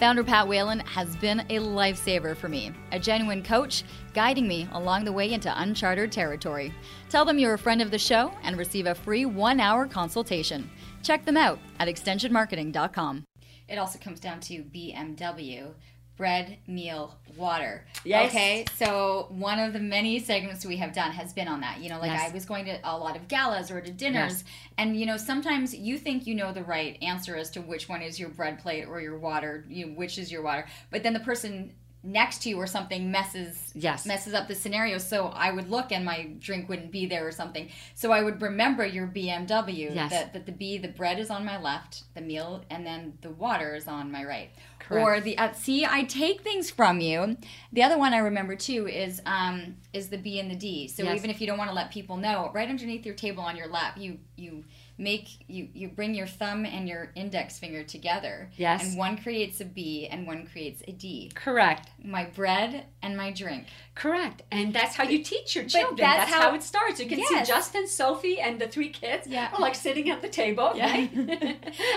[0.00, 3.84] Founder Pat Whalen has been a lifesaver for me, a genuine coach
[4.14, 6.72] guiding me along the way into uncharted territory.
[7.10, 10.70] Tell them you're a friend of the show and receive a free one hour consultation.
[11.02, 13.24] Check them out at extensionmarketing.com.
[13.68, 15.74] It also comes down to BMW
[16.20, 17.82] bread, meal, water.
[18.04, 18.28] Yes.
[18.30, 21.80] Okay, so one of the many segments we have done has been on that.
[21.80, 22.30] You know, like Yes.
[22.30, 24.44] I was going to a lot of galas or to dinners, Yes.
[24.76, 28.02] and you know, sometimes you think you know the right answer as to which one
[28.02, 31.14] is your bread plate or your water, you know, which is your water, but then
[31.14, 34.06] the person next to you or something messes Yes.
[34.06, 37.30] messes up the scenario so i would look and my drink wouldn't be there or
[37.32, 40.10] something so i would remember your bmw Yes.
[40.10, 43.30] that, that the b the bread is on my left the meal and then the
[43.30, 45.06] water is on my right Correct.
[45.06, 47.36] or the uh, see i take things from you
[47.72, 51.02] the other one i remember too is um is the b and the d so
[51.02, 51.16] Yes.
[51.16, 53.68] even if you don't want to let people know right underneath your table on your
[53.68, 54.64] lap you you
[55.00, 58.84] make you you bring your thumb and your index finger together Yes.
[58.84, 61.88] and one creates a b and one creates a d Correct.
[62.04, 64.42] my bread and my drink Correct.
[64.50, 65.96] And that's how you teach your children.
[65.96, 67.00] that's That's, how- how, it starts.
[67.00, 67.28] You can Yes.
[67.46, 69.50] see Justin, Sophie, and the three kids Yeah.
[69.52, 70.90] are like sitting at the table, Yeah.
[70.94, 71.12] right?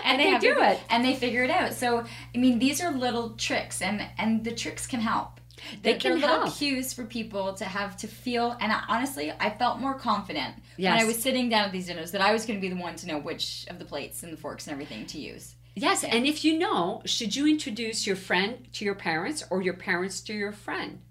[0.04, 0.80] and, they, have do it.
[0.90, 2.04] and they figure it out so
[2.36, 5.40] i mean these are little tricks and and the tricks can help
[5.82, 6.58] They can they're little help.
[6.58, 10.92] cues for people to have to feel and I, honestly i felt more confident when
[10.94, 12.96] i was sitting down at these dinners that i was going to be the one
[12.98, 16.28] to know which of the plates and the forks and everything to use Yes, and
[16.28, 20.34] if you know, should you introduce your friend to your parents or your parents to
[20.34, 21.02] your friend?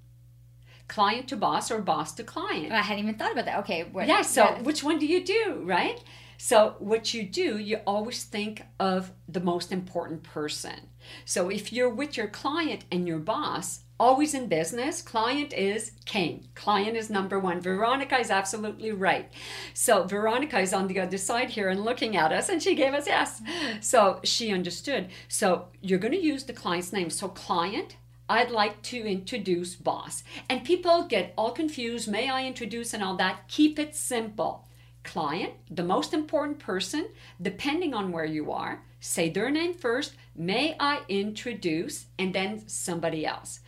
[0.87, 2.71] Client to boss or boss to client?
[2.71, 4.63] i hadn't even thought about that okay what, Yeah, so yeah.
[4.63, 6.01] which one do you do, right?
[6.39, 10.89] So, what you do, you always think of the most important person.
[11.25, 16.49] So, if you're with your client and your boss, always in business, client is king.
[16.57, 17.61] Client is number one.
[17.61, 19.31] Veronica is absolutely right.
[19.75, 22.95] So, Veronica is on the other side here and looking at us, and she gave
[22.95, 23.41] us yes.
[23.81, 25.09] So, she understood.
[25.29, 27.11] So, you're going to use the client's name.
[27.11, 27.97] So, client,
[28.29, 30.25] I'd like to introduce boss.
[30.51, 32.11] And people get all confused.
[32.11, 33.47] May I introduce and all that?
[33.47, 34.67] Keep it simple.
[35.05, 37.09] Client, the most important person,
[37.41, 40.15] depending on where you are, say their name first.
[40.35, 42.07] May I introduce?
[42.19, 43.61] And then somebody else.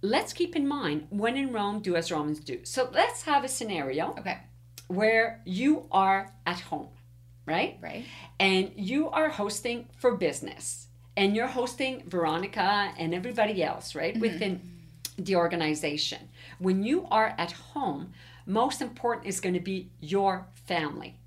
[0.00, 2.60] Let's keep in mind when in Rome, do as Romans do.
[2.64, 4.38] So let's have a scenario okay
[4.88, 6.88] where you are at home,
[7.46, 7.76] right?
[7.82, 8.04] right
[8.40, 14.22] and you are hosting for business and you're hosting veronica and everybody else right mm-hmm.
[14.22, 14.60] within
[15.18, 18.12] the organization when you are at home
[18.46, 21.18] most important is going to be your family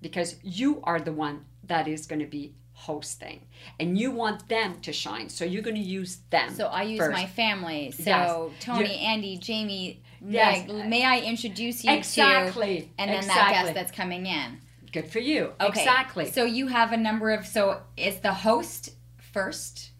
[0.00, 3.46] because you are the one that is going to be hosting
[3.78, 6.98] and you want them to shine so you're going to use them so i use
[6.98, 7.12] first.
[7.12, 8.64] my family so Yes.
[8.64, 10.66] tony You're- andy jamie Yes.
[10.68, 12.80] Meg, may i introduce you Exactly.
[12.80, 13.62] to and then that Exactly.
[13.62, 14.58] guest that's coming in
[14.92, 15.80] good for you Okay.
[15.80, 18.90] exactly So you have a number of so is the host
[19.32, 19.91] first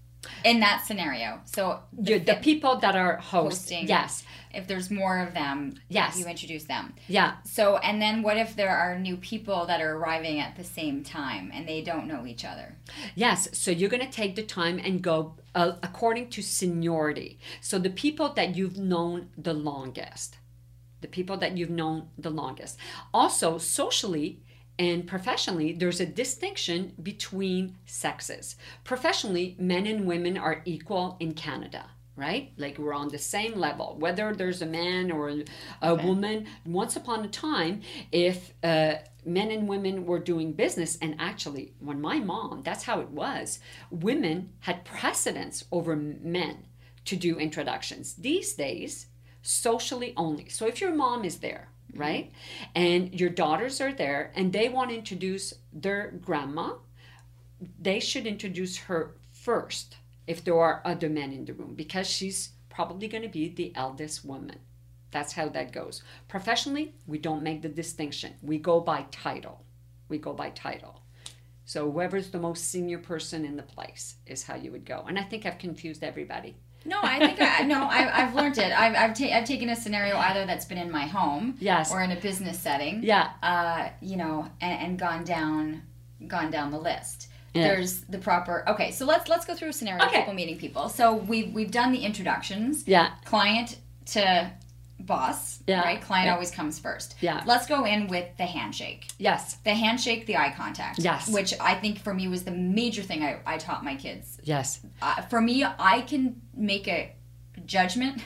[0.44, 1.40] in that scenario.
[1.44, 3.88] So You- the people that are host hosting.
[3.88, 6.18] yes if there's more of them, Yes.
[6.18, 6.92] you introduce them.
[7.08, 10.64] yeah So and then what if there are new people that are arriving at the
[10.64, 12.76] same time and they don't know each other?
[13.14, 17.38] Yes, so you're going to take the time and go uh, according to seniority.
[17.62, 20.36] So the people that you've known the longest,
[21.00, 22.76] the people that you've known the longest.
[23.14, 24.40] Also, socially
[24.78, 28.56] and professionally, there's a distinction between sexes.
[28.84, 31.90] Professionally, men and women are equal in Canada.
[32.14, 32.52] Right?
[32.58, 33.96] Like we're on the same level.
[33.98, 35.44] Whether there's a man or a
[35.82, 36.06] Okay.
[36.06, 37.80] woman, once upon a time,
[38.12, 43.00] if uh, men and women were doing business, and actually, when my mom, that's how
[43.00, 46.66] it was, women had precedence over men
[47.06, 48.14] to do introductions.
[48.14, 49.06] These days,
[49.40, 50.50] socially only.
[50.50, 52.00] So if your mom is there, Mm-hmm.
[52.00, 52.32] right,
[52.74, 56.74] and your daughters are there, and they want to introduce their grandma,
[57.78, 62.50] they should introduce her first if there are other men in the room because she's
[62.70, 64.58] probably going to be the eldest woman.
[65.10, 66.02] That's how that goes.
[66.28, 68.34] Professionally, we don't make the distinction.
[68.40, 69.62] We go by title.
[70.08, 71.02] We go by title.
[71.64, 75.04] So whoever's the most senior person in the place is how you would go.
[75.06, 76.56] And I think I've confused everybody.
[76.84, 78.72] No, I think I no, I, I've learned it.
[78.72, 81.92] I've I've, ta- I've taken a scenario either that's been in my home, Yes.
[81.92, 83.30] or in a business setting, Yeah.
[83.42, 85.82] uh, you know, and, and gone down
[86.26, 87.28] gone down the list.
[87.54, 87.68] Yeah.
[87.68, 88.90] There's the proper okay.
[88.92, 90.02] So let's let's go through a scenario.
[90.02, 90.20] of Okay.
[90.20, 90.88] People meeting people.
[90.88, 92.86] So we've we've done the introductions.
[92.88, 93.10] Yeah.
[93.24, 94.50] Client to
[95.00, 95.58] boss.
[95.66, 95.80] Yeah.
[95.82, 96.00] Right.
[96.00, 96.34] Client Yeah.
[96.34, 97.16] always comes first.
[97.20, 97.42] Yeah.
[97.46, 99.06] Let's go in with the handshake.
[99.18, 99.54] Yes.
[99.64, 100.98] The handshake, the eye contact.
[101.00, 101.28] Yes.
[101.28, 104.80] Which I think for me was the major thing I, I taught my kids Yes.
[105.00, 107.12] uh, for me, I can make a
[107.66, 108.18] judgment.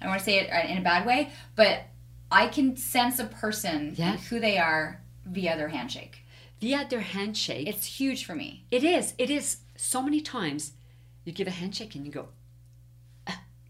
[0.00, 1.82] I don't want to say it uh, in a bad way, but
[2.30, 4.16] I can sense a person Yeah.
[4.16, 6.24] who they are via their handshake.
[6.60, 7.66] Via their handshake.
[7.68, 8.64] It's huge for me.
[8.70, 9.14] It is.
[9.18, 10.72] It is so many times
[11.24, 12.28] You give a handshake and you go,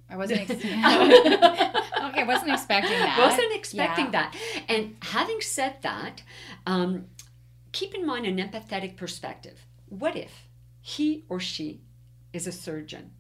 [0.09, 0.41] I wasn't.
[0.49, 0.51] Ex-
[2.11, 3.17] okay, wasn't expecting that.
[3.19, 4.11] Wasn't expecting Yeah.
[4.13, 4.37] that.
[4.69, 6.23] And having said that,
[6.67, 7.07] um,
[7.73, 9.67] keep in mind an empathetic perspective.
[9.89, 10.49] What if
[10.81, 11.83] he or she
[12.33, 13.11] is a surgeon?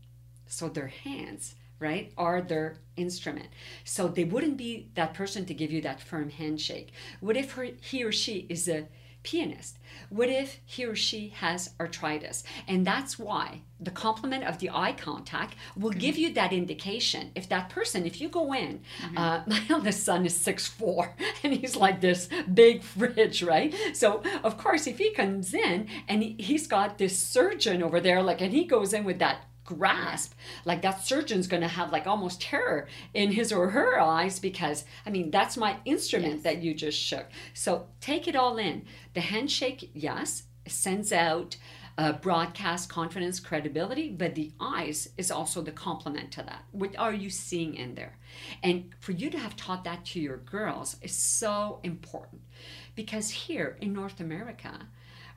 [0.50, 3.46] So their hands, right, are their instrument.
[3.84, 6.92] So they wouldn't be that person to give you that firm handshake.
[7.20, 8.88] What if her, he or she is a
[9.22, 9.78] pianist?
[10.08, 12.42] What if he or she has arthritis?
[12.66, 17.30] And that's why the complement of the eye contact will give you that indication.
[17.36, 18.80] If that person, if you go in,
[19.16, 23.72] uh, my eldest son is six four, and he's like this big fridge, right?
[23.92, 28.20] So of course, if he comes in and he, he's got this surgeon over there,
[28.20, 29.44] like, and he goes in with that
[29.78, 30.30] grasp
[30.64, 32.80] like that surgeon's going to have like almost terror
[33.14, 36.42] in his or her eyes because i mean that's my instrument Yes.
[36.46, 37.26] that you just shook.
[37.54, 38.76] So take it all in.
[39.14, 40.28] The handshake yes
[40.66, 41.56] sends out
[41.98, 46.62] uh, broadcast confidence credibility but the eyes is also the complement to that.
[46.72, 48.14] What are you seeing in there?
[48.62, 52.40] And for you to have taught that to your girls is so important
[53.00, 54.72] because here in north america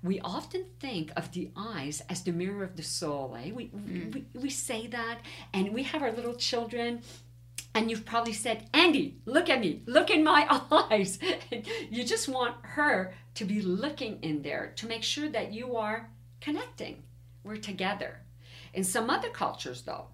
[0.03, 3.51] we often think of the eyes as the mirror of the soul eh?
[3.51, 5.19] we, we, we say that
[5.53, 7.01] and we have our little children
[7.73, 10.45] and you've probably said andy look at me look in my
[10.91, 11.19] eyes.
[11.89, 16.09] You just want her to be looking in there to make sure that you are
[16.41, 17.03] connecting.
[17.43, 18.21] We're together.
[18.73, 20.07] In some other cultures though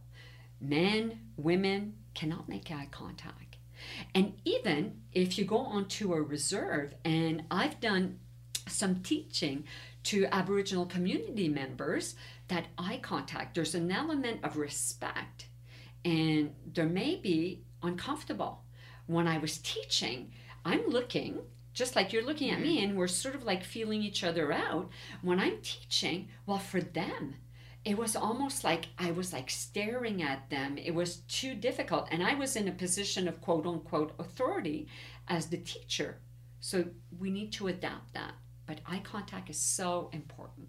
[0.62, 3.58] men women cannot make eye contact.
[4.14, 8.20] And even if you go onto a reserve and i've done
[8.68, 9.64] some teaching
[10.04, 12.16] to Aboriginal community members
[12.48, 15.46] that eye contact, there's an element of respect,
[16.04, 18.64] and there may be uncomfortable.
[19.08, 20.32] When I was teaching,
[20.64, 21.40] I'm looking
[21.74, 22.90] just like you're looking at me, mm-hmm.
[22.90, 24.90] and we're sort of like feeling each other out.
[25.22, 27.36] When I'm teaching, well, for them,
[27.86, 30.78] it was almost like I was like staring at them.
[30.78, 32.10] It was too difficult.
[32.12, 34.88] And I was in a position of quote unquote authority
[35.28, 36.18] as the teacher.
[36.60, 36.86] So
[37.18, 38.34] we need to adapt that.
[38.70, 40.68] But eye contact is so important.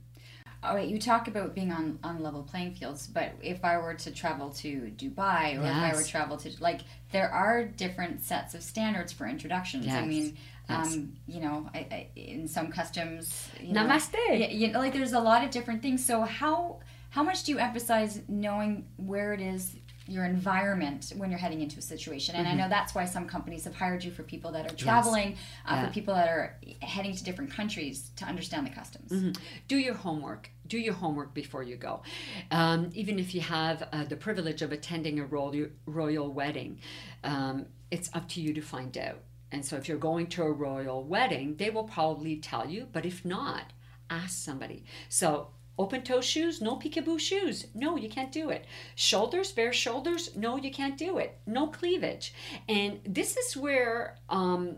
[0.63, 3.93] All right, you talk about being on on level playing fields, but if I were
[3.93, 6.81] to travel to Dubai or if I were to travel to like
[7.13, 9.87] there are different sets of standards for introductions.
[9.87, 10.95] I mean, yes.
[10.95, 14.15] um, you know, I, I, in some customs, you know, Namaste.
[14.29, 16.03] yeah, you know, like there's a lot of different things.
[16.03, 19.77] So how how much do you emphasize knowing where it is
[20.11, 22.35] your environment when you're heading into a situation?
[22.35, 25.37] And I know that's why some companies have hired you for people that are traveling,
[25.67, 25.87] uh, Yeah.
[25.87, 29.39] for people that are heading to different countries to understand the customs.
[29.69, 30.51] do your homework.
[30.67, 32.03] Do your homework before you go.
[32.51, 36.81] Um, even if you have uh, the privilege of attending a royal, royal wedding
[37.25, 39.19] um, it's up to you to find out.
[39.53, 43.05] And so if you're going to a royal wedding they will probably tell you but
[43.05, 43.73] if not
[44.09, 44.85] ask somebody.
[45.09, 45.49] So
[45.81, 50.57] open toe shoes no peekaboo shoes no you can't do it shoulders bare shoulders no
[50.57, 52.35] you can't do it no cleavage
[52.69, 54.77] and this is where um,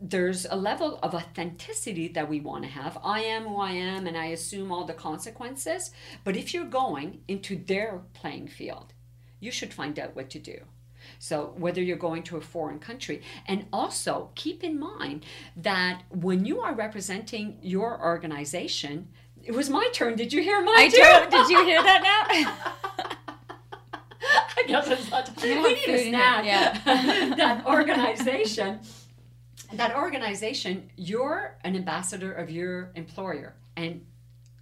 [0.00, 2.98] there's a level of authenticity that we want to have.
[3.02, 5.90] I am who I am, and I assume all the consequences.
[6.22, 8.92] But if you're going into their playing field,
[9.40, 10.58] you should find out what to do.
[11.18, 15.24] So, whether you're going to a foreign country, and also keep in mind
[15.56, 19.08] that when you are representing your organization,
[19.46, 20.16] it was my turn.
[20.16, 21.30] Did you hear my I turn?
[21.30, 23.16] Did you hear that now?
[24.58, 25.30] I guess it's not.
[25.40, 26.44] We need food a snack.
[26.44, 27.34] yeah.
[27.36, 28.80] that organization,
[29.72, 34.04] that organization, you're an ambassador of your employer, and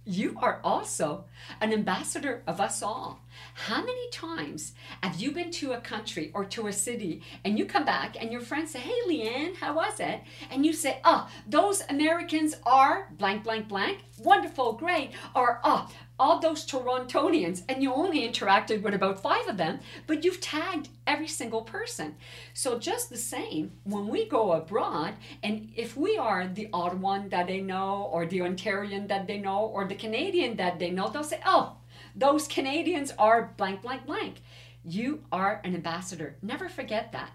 [0.05, 1.25] you are also
[1.61, 3.19] an ambassador of us all.
[3.55, 7.65] How many times have you been to a country or to a city and you
[7.65, 10.21] come back and your friends say, Hey, Leanne, how was it?
[10.51, 13.99] And you say, Oh, those Americans are blank, blank, blank.
[14.19, 15.11] Wonderful, great.
[15.35, 20.23] Or, Oh, all those Torontonians, and you only interacted with about five of them, but
[20.23, 22.15] you've tagged every single person.
[22.53, 27.29] So, just the same, when we go abroad, and if we are the odd one
[27.29, 31.09] that they know, or the Ontarian that they know, or the Canadian that they know,
[31.09, 31.77] they'll say, Oh,
[32.15, 34.41] those Canadians are blank, blank, blank.
[34.83, 36.35] You are an ambassador.
[36.41, 37.31] Never forget that.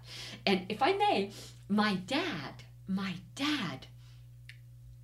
[0.47, 1.33] And if I may,
[1.69, 3.87] my dad, my dad,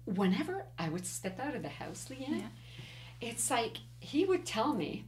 [0.04, 2.48] whenever I would step out of the house, Leanne,
[3.20, 5.04] it's like he would tell me,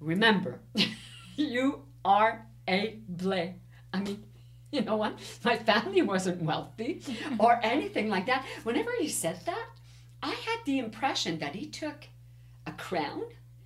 [0.00, 0.60] remember,
[1.36, 3.54] you are a Blais.
[3.92, 4.24] I mean,
[4.72, 5.18] you know what?
[5.44, 7.02] My family wasn't wealthy
[7.38, 8.44] or anything like that.
[8.62, 9.66] Whenever he said that,
[10.22, 12.06] I had the impression that he took
[12.66, 13.22] a crown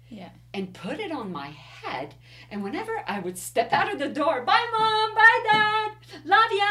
[0.08, 0.30] Yeah.
[0.54, 2.14] and put it on my head.
[2.50, 5.92] And whenever I would step out of the door, bye mom, bye dad,
[6.24, 6.68] love ya.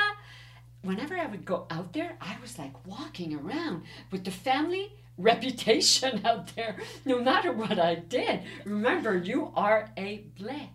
[0.82, 6.22] Whenever I would go out there, I was like walking around with the family reputation
[6.26, 8.42] out there no matter what I did.
[8.66, 10.70] Remember, you are a Blais.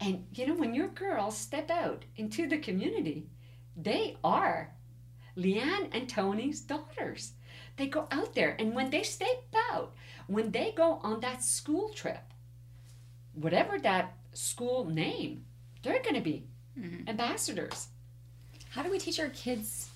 [0.00, 3.28] And you know, when your girls step out into the community,
[3.76, 4.74] they are
[5.36, 7.32] Leanne and Tony's daughters.
[7.76, 9.94] They go out there, and when they step out,
[10.26, 12.32] when they go on that school trip,
[13.32, 15.44] whatever that school name,
[15.82, 16.46] they're going to be
[16.78, 17.08] mm-hmm.
[17.08, 17.88] ambassadors.
[18.70, 19.91] How do we teach our kids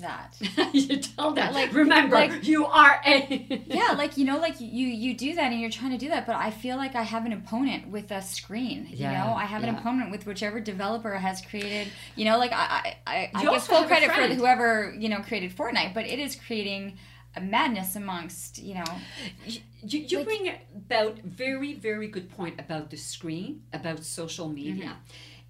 [0.00, 0.36] that?
[0.72, 3.62] you tell them, Like- remember, like- you are a.
[3.66, 6.26] yeah, like you know, like you you do that and you're trying to do that,
[6.26, 8.88] but I feel like I have an opponent with a screen.
[8.90, 11.88] Yeah, You know, I have an opponent with whichever developer has created.
[12.16, 15.20] You know, like I I, I, I You give full credit for whoever you know
[15.20, 16.98] created Fortnite, but it is creating
[17.36, 18.84] a madness amongst you know.
[19.46, 24.96] You, you Like- bring about very very good point about the screen about social media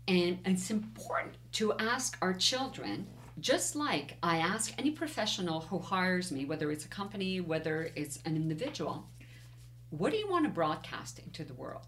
[0.09, 0.14] mm-hmm.
[0.14, 3.07] and it's important to ask our children
[3.41, 8.18] just like i ask any professional who hires me whether it's a company whether it's
[8.24, 9.09] an individual
[9.91, 11.87] what do you want to broadcast into the world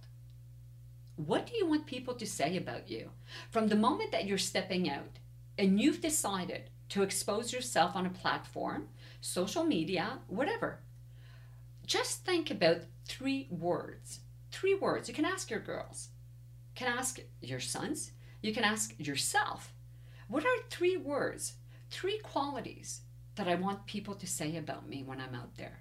[1.17, 3.11] what do you want people to say about you
[3.51, 5.19] from the moment that you're stepping out
[5.59, 8.89] and you've decided to expose yourself on a platform
[9.21, 10.81] social media whatever
[11.87, 14.21] just think about three words.
[14.51, 15.09] Three words.
[15.09, 16.09] You can ask your girls.
[16.71, 18.13] You can ask your sons.
[18.43, 19.74] You can ask yourself.
[20.29, 21.55] What are three words,
[21.91, 23.03] three qualities
[23.37, 25.81] that I want people to say about me when I'm out there?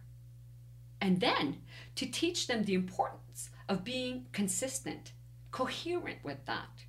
[1.00, 1.62] And then
[1.96, 5.12] to teach them the importance of being consistent,
[5.52, 6.84] coherent with that.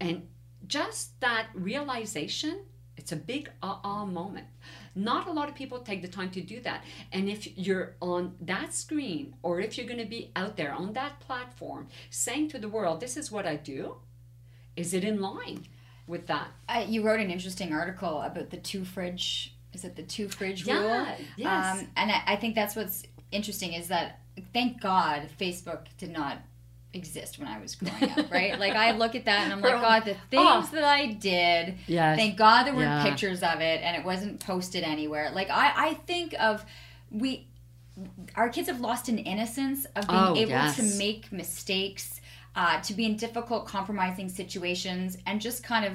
[0.00, 0.28] And
[0.66, 2.60] just that realization,
[2.96, 4.46] it's a big ah ah moment.
[4.94, 6.84] Not a lot of people take the time to do that.
[7.12, 10.92] And if you're on that screen or if you're going to be out there on
[10.92, 13.96] that platform saying to the world, this is what I do,
[14.76, 15.66] is it in line
[16.06, 16.48] with that?
[16.68, 19.54] Uh, you wrote an interesting article about the two fridge.
[19.72, 21.06] Is it the two fridge Yeah, rule?
[21.36, 21.80] yes.
[21.80, 23.02] Um, and I, I think that's what's
[23.32, 24.20] interesting is that
[24.52, 26.38] thank God Facebook did not
[26.92, 28.56] exist when I was growing up, right?
[28.58, 30.60] Like I look at that and I'm like, God, the Oh.
[30.60, 31.76] things that I did.
[31.88, 32.16] Yes.
[32.16, 33.02] Thank God there weren't Yeah.
[33.02, 35.32] pictures of it and it wasn't posted anywhere.
[35.34, 36.64] Like I, I think of
[37.10, 37.48] we
[38.36, 40.76] our kids have lost an innocence of being Oh, able yes.
[40.76, 42.20] to make mistakes,
[42.56, 45.92] uh, to be in difficult, compromising situations, and just kind of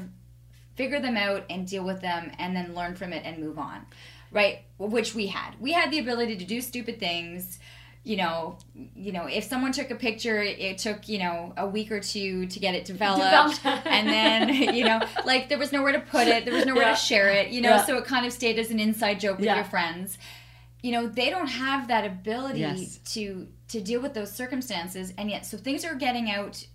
[0.76, 3.86] figure them out and deal with them, and then learn from it and move on,
[4.32, 4.60] right?
[4.78, 5.56] Which we had.
[5.60, 7.60] We had the ability to do stupid things.
[8.06, 8.58] You know,
[8.96, 12.46] you know, if someone took a picture, it took you know a week or two
[12.48, 16.46] to get it developed, and then you know, like there was nowhere to put it,
[16.46, 16.92] there was nowhere Yeah.
[16.96, 17.50] to share it.
[17.50, 17.86] You know, Yeah.
[17.86, 19.56] so it kind of stayed as an inside joke with Yeah.
[19.56, 20.18] your friends
[20.82, 22.98] you know they don't have that ability Yes.
[23.14, 26.66] to to deal with those circumstances and yet so things are getting out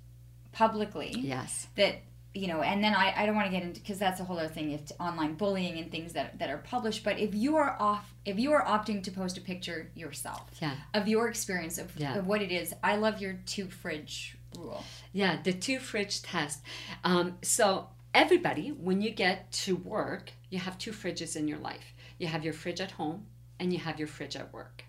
[0.53, 1.67] publicly Yes.
[1.77, 1.97] that
[2.35, 4.39] you know and then i, I don't want to get into because that's a whole
[4.39, 7.77] other thing if online bullying and things that, that are published but if you are
[7.81, 10.75] off if you are opting to post a picture yourself Yeah.
[10.95, 12.17] of your experience of, Yeah.
[12.19, 16.61] of what it is i love your two fridge rule Yeah, the two fridge test.
[17.03, 21.93] Um, so everybody, when you get to work, you have two fridges in your life.
[22.19, 23.27] You have your fridge at home
[23.59, 24.85] and you have your fridge at work.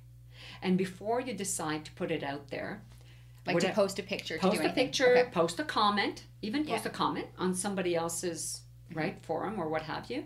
[0.61, 2.83] And before you decide to put it out there,
[3.45, 5.29] like to I- post a picture to post do a picture, Okay.
[5.31, 6.91] post a comment, even post Yeah.
[6.91, 8.99] a comment on somebody else's mm-hmm.
[8.99, 10.25] right forum or what have you.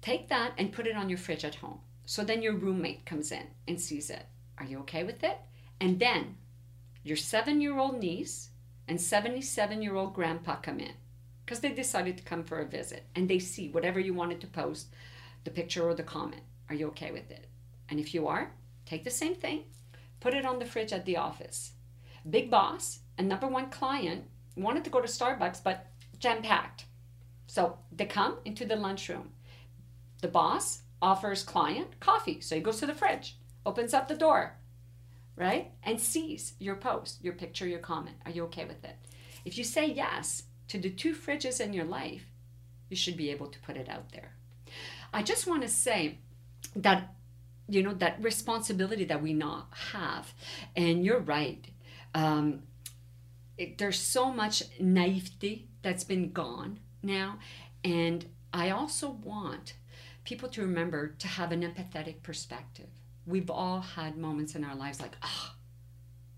[0.00, 1.80] Take that and put it on your fridge at home.
[2.04, 4.26] So then your roommate comes in and sees it.
[4.58, 5.38] Are you okay with it?
[5.80, 6.36] And then
[7.04, 8.50] your seven-year-old niece
[8.88, 10.94] and 77-year-old grandpa come in
[11.44, 14.46] because they decided to come for a visit and they see whatever you wanted to
[14.46, 14.88] post,
[15.44, 16.42] the picture or the comment.
[16.68, 17.46] Are you okay with it?
[17.92, 18.54] And if you are,
[18.86, 19.64] take the same thing,
[20.18, 21.72] put it on the fridge at the office
[22.30, 24.24] big boss and number one client
[24.56, 25.88] wanted to go to Starbucks, but
[26.18, 26.86] jam packed.
[27.46, 29.32] So they come into the lunchroom.
[30.22, 32.40] The boss offers client coffee.
[32.40, 33.36] So he goes to the fridge,
[33.66, 34.56] opens up the door,
[35.36, 35.72] right?
[35.82, 38.16] And sees your post, your picture, your comment.
[38.24, 38.96] Are you okay with it?
[39.44, 42.24] If you say yes to the two fridges in your life,
[42.88, 44.32] you should be able to put it out there.
[45.12, 46.18] I just want to say
[46.76, 47.14] that
[47.74, 50.32] you know that responsibility that we not have.
[50.76, 51.64] And you're right.
[52.14, 52.62] Um,
[53.56, 57.38] it, there's so much naivety that's been gone now.
[57.84, 59.74] And i also want
[60.24, 62.88] people to remember to have an empathetic perspective.
[63.26, 65.54] We've all had moments in our lives like ah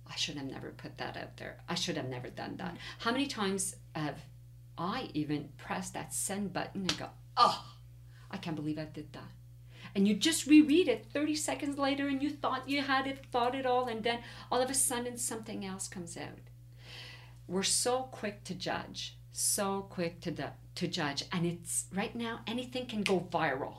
[0.06, 1.58] i should have never put that out there.
[1.68, 2.76] I should have never done that.
[2.98, 4.20] How many times have
[4.76, 7.06] i even pressed that send button and go
[7.36, 7.64] oh
[8.30, 9.30] i can't believe i did that
[9.94, 13.54] and you just reread it 30 seconds later and you thought you had it thought
[13.54, 14.18] it all and then
[14.50, 16.38] all of a sudden something else comes out
[17.46, 22.40] we're so quick to judge so quick to, du- to judge and it's right now
[22.46, 23.74] anything can go viral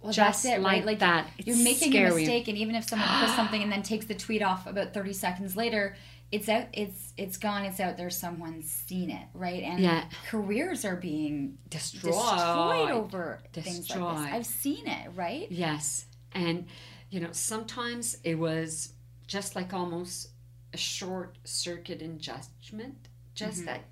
[0.00, 0.84] Well, just that's it, like right?
[0.86, 1.28] Like that.
[1.44, 2.10] you're It's making scary.
[2.12, 4.94] a mistake, and even if someone puts something and then takes the tweet off about
[4.94, 5.96] 30 seconds later,
[6.30, 6.66] it's out.
[6.72, 7.64] It's it's gone.
[7.64, 8.10] It's out there.
[8.10, 9.62] Someone's seen it, right?
[9.62, 10.08] And Yeah.
[10.28, 12.12] careers are being Destroyed.
[12.12, 14.32] destroyed over things like this.
[14.34, 15.50] I've seen it, right?
[15.50, 16.06] Yes.
[16.32, 16.66] And,
[17.10, 18.92] you know, sometimes it was
[19.26, 20.28] just like almost
[20.74, 23.66] a short circuit in judgment, just mm-hmm.
[23.66, 23.84] that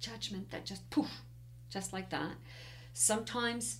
[0.00, 1.22] judgment that just poof,
[1.70, 2.32] just like that.
[2.92, 3.78] Sometimes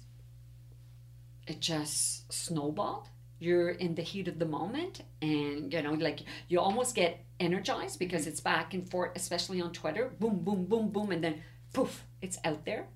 [1.47, 3.09] it just snowballed.
[3.45, 7.99] You're in the heat of the moment, and you know, like you almost get energized
[7.99, 10.05] because it's back and forth, especially on Twitter.
[10.21, 11.43] Boom, boom, boom, boom, and then
[11.73, 12.87] poof, it's out there.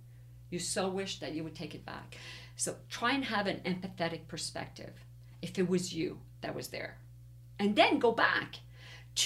[0.51, 2.17] You so wish that you would take it back.
[2.57, 4.95] So try and have an empathetic perspective
[5.43, 6.99] if it was you that was there.
[7.59, 8.57] And then go back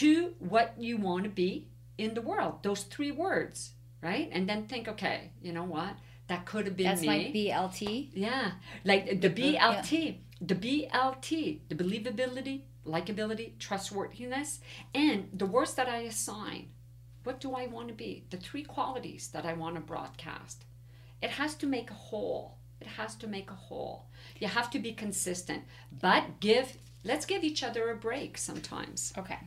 [0.00, 1.68] to what you want to be
[1.98, 4.28] in the world, those three words, right?
[4.32, 5.94] And then think, okay, you know what?
[6.28, 7.06] That could have been That's me.
[7.06, 8.10] my BLT.
[8.14, 8.52] Yeah,
[8.84, 14.60] like the BLT, the BLT, the believability, likability, trustworthiness,
[14.92, 16.70] and the words that I assign.
[17.22, 18.24] What do I want to be?
[18.30, 20.64] The three qualities that I want to broadcast.
[21.22, 22.56] It has to make a whole.
[22.80, 24.06] It has to make a whole.
[24.40, 25.62] You have to be consistent,
[26.00, 26.76] but give.
[27.04, 29.12] Let's give each other a break sometimes.
[29.16, 29.38] Okay.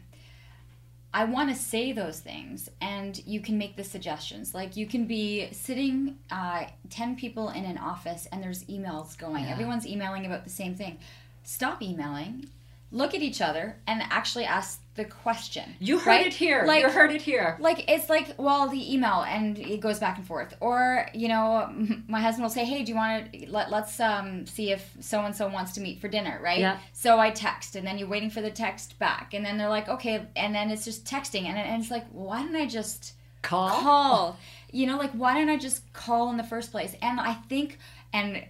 [1.15, 4.53] I want to say those things, and you can make the suggestions.
[4.53, 9.45] Like you can be sitting, uh, ten people in an office, and there's emails going.
[9.45, 10.97] Everyone's emailing about the same thing.
[11.43, 12.49] Stop emailing.
[12.91, 15.75] Look at each other and actually ask the question.
[15.79, 16.27] You heard right?
[16.27, 16.63] it here.
[16.65, 17.57] Like, you heard it here.
[17.59, 21.69] like it's like well the email and it goes back and forth or you know
[22.07, 25.19] my husband will say hey do you want to let, let's um see if so
[25.25, 26.77] and so wants to meet for dinner right Yeah.
[26.93, 29.89] so i text and then you're waiting for the text back and then they're like
[29.89, 33.69] okay and then it's just texting and, and it's like why don't i just Call.
[33.69, 34.37] call
[34.71, 37.79] you know like why don't i just call in the first place and i think
[38.13, 38.41] and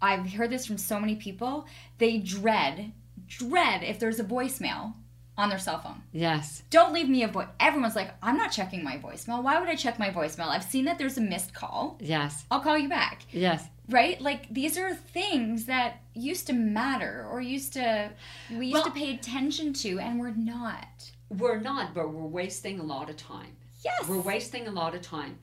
[0.00, 1.66] i've heard this from so many people
[1.98, 2.92] they dread
[3.38, 4.94] dread if there's a voicemail
[5.38, 6.62] on their cell phone Yes.
[6.70, 7.46] don't leave me a voice.
[7.58, 9.42] Everyone's like, I'm not checking my voicemail.
[9.42, 10.48] Why would I check my voicemail?
[10.48, 11.96] I've seen that there's a missed call.
[12.00, 12.44] Yes.
[12.50, 13.22] I'll call you back.
[13.30, 13.66] Yes.
[13.88, 14.20] Right?
[14.20, 18.10] Like these are things that used to matter or used to
[18.50, 21.10] we used to pay attention to and we're not.
[21.30, 23.56] We're not, but we're wasting a lot of time.
[23.82, 24.06] Yes.
[24.06, 25.38] We're wasting a lot of time.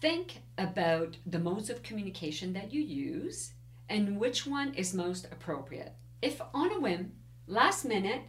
[0.00, 3.52] Think about the modes of communication that you use
[3.88, 5.92] and which one is most appropriate.
[6.22, 7.12] If on a whim,
[7.46, 8.22] last minute,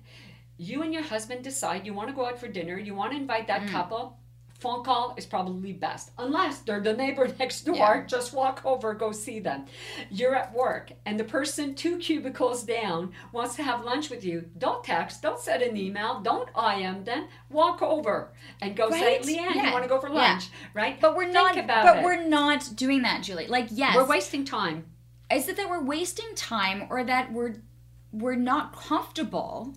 [0.57, 3.17] you and your husband decide you want to go out for dinner, you want to
[3.17, 3.69] invite that mm.
[3.69, 4.17] couple,
[4.59, 6.11] phone call is probably best.
[6.17, 8.05] Unless they're the neighbor next door, Yeah.
[8.07, 9.65] just walk over, go see them.
[10.09, 14.49] You're at work and the person two cubicles down wants to have lunch with you.
[14.57, 17.27] Don't text, don't send an email, don't IM them.
[17.49, 18.31] Walk over
[18.61, 19.23] and go Right?
[19.23, 19.67] say, Leanne, Yeah.
[19.67, 20.15] you want to go for Yeah.
[20.15, 20.99] lunch, right?
[20.99, 22.03] But we're Think not about but it.
[22.03, 23.47] we're not doing that, Julie.
[23.47, 23.95] Like yes.
[23.95, 24.85] We're wasting time.
[25.31, 27.55] is it that we're wasting time or that we're
[28.13, 29.73] we're not comfortable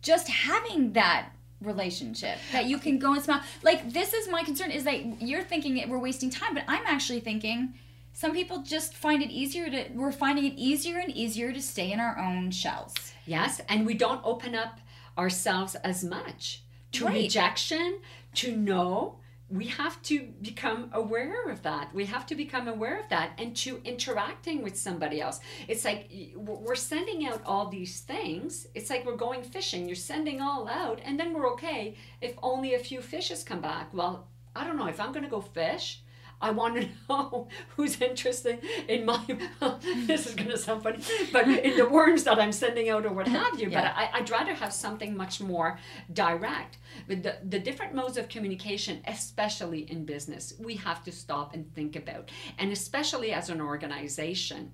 [0.00, 1.28] just having that
[1.60, 5.42] relationship that you can go and smile like this is my concern is that you're
[5.44, 7.74] thinking it, we're wasting time but i'm actually thinking
[8.14, 11.92] some people just find it easier to we're finding it easier and easier to stay
[11.92, 14.80] in our own shells Yes, and we don't open up
[15.16, 17.14] ourselves as much to Right.
[17.22, 18.00] rejection,
[18.34, 19.18] to no.
[19.52, 21.94] We have to become aware of that.
[21.94, 25.40] We have to become aware of that and to interacting with somebody else.
[25.68, 28.66] It's like we're sending out all these things.
[28.74, 29.86] It's like we're going fishing.
[29.86, 33.92] You're sending all out, and then we're okay if only a few fishes come back.
[33.92, 34.26] Well,
[34.56, 34.86] I don't know.
[34.86, 36.01] If I'm going to go fish,
[36.42, 39.24] I want to know who's interested in my.
[40.06, 40.98] this is going to sound funny,
[41.32, 43.38] but in the worms that I'm sending out or what uh-huh.
[43.38, 43.70] have you.
[43.70, 43.82] Yeah.
[43.82, 45.78] But I, I'd rather have something much more
[46.12, 46.78] direct.
[47.06, 51.72] But the, the different modes of communication, especially in business, we have to stop and
[51.74, 52.30] think about.
[52.58, 54.72] And especially as an organization,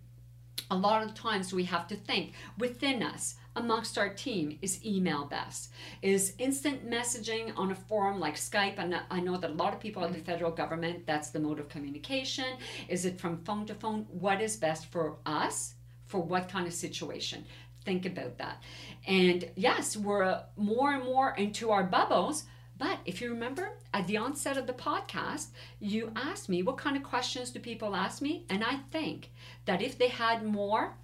[0.71, 5.25] a lot of times we have to think within us amongst our team is email
[5.25, 5.73] best
[6.03, 8.79] is instant messaging on a forum like skype.
[8.79, 10.27] And i know that a lot of people in the mm-hmm.
[10.27, 12.57] federal government that's the mode of communication.
[12.89, 14.07] Is it from phone to phone?
[14.11, 15.75] What is best for us
[16.07, 17.45] for what kind of situation?
[17.85, 18.63] Think about that.
[19.07, 22.45] And yes we're more and more into our bubbles
[22.79, 25.49] but if you remember at the onset of the podcast,
[25.81, 28.45] you asked me what kind of questions do people ask me?
[28.49, 29.33] And I think
[29.65, 30.95] that if they had more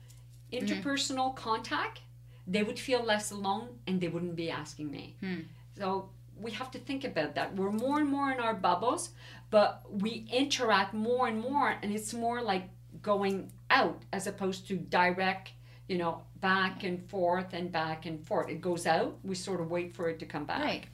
[0.53, 0.64] mm-hmm.
[0.64, 2.01] interpersonal contact,
[2.47, 5.16] they would feel less alone and they wouldn't be asking me.
[5.20, 5.40] Hmm.
[5.78, 7.55] So we have to think about that.
[7.57, 9.11] We're more and more in our bubbles,
[9.51, 12.68] but we interact more and more, and it's more like
[13.03, 15.53] going out as opposed to direct,
[15.88, 18.49] you know, back and forth and back and forth.
[18.49, 20.62] It goes out, we sort of wait for it to come back.
[20.64, 20.84] right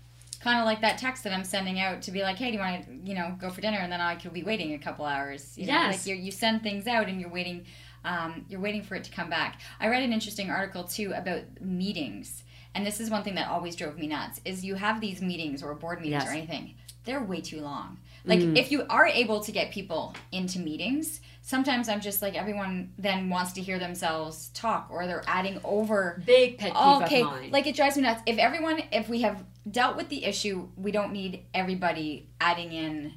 [0.42, 2.58] kind of like that text that i'm sending out to be like hey do you
[2.60, 5.04] want to you know go for dinner and then i could be waiting a couple
[5.04, 6.06] hours you know Yes.
[6.06, 7.66] like you send things out and you're waiting
[8.04, 9.60] um, you're waiting for it to come back.
[9.78, 12.42] I read an interesting article too about meetings,
[12.74, 15.62] and this is one thing that always drove me nuts: is you have these meetings
[15.62, 16.28] or board meetings Yes.
[16.28, 16.74] or anything,
[17.04, 17.98] they're way too long.
[18.26, 22.92] Like if you are able to get people into meetings, sometimes I'm just like everyone
[22.98, 27.28] then wants to hear themselves talk, or they're adding over Big pet peeve okay, of
[27.28, 27.50] mine.
[27.50, 28.20] like it drives me nuts.
[28.26, 33.14] If everyone, if we have dealt with the issue, we don't need everybody adding in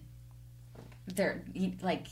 [1.07, 1.43] their
[1.81, 2.07] like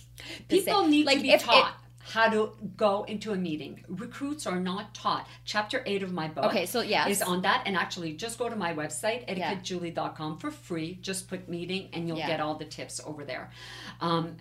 [0.49, 3.84] People need like to be if taught how to go into a meeting.
[3.88, 5.28] Recruits are not taught.
[5.45, 7.10] Chapter 8 of my book Okay, so yes.
[7.10, 7.64] is on that.
[7.66, 10.97] And actually, just go to my website, etiquettejulie.com, for free.
[11.02, 12.28] Just put meeting and you'll Yeah.
[12.28, 13.52] get all the tips over there.
[13.99, 14.38] Um,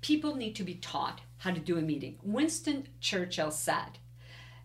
[0.00, 2.18] people need to be taught how to do a meeting.
[2.22, 3.98] Winston Churchill said,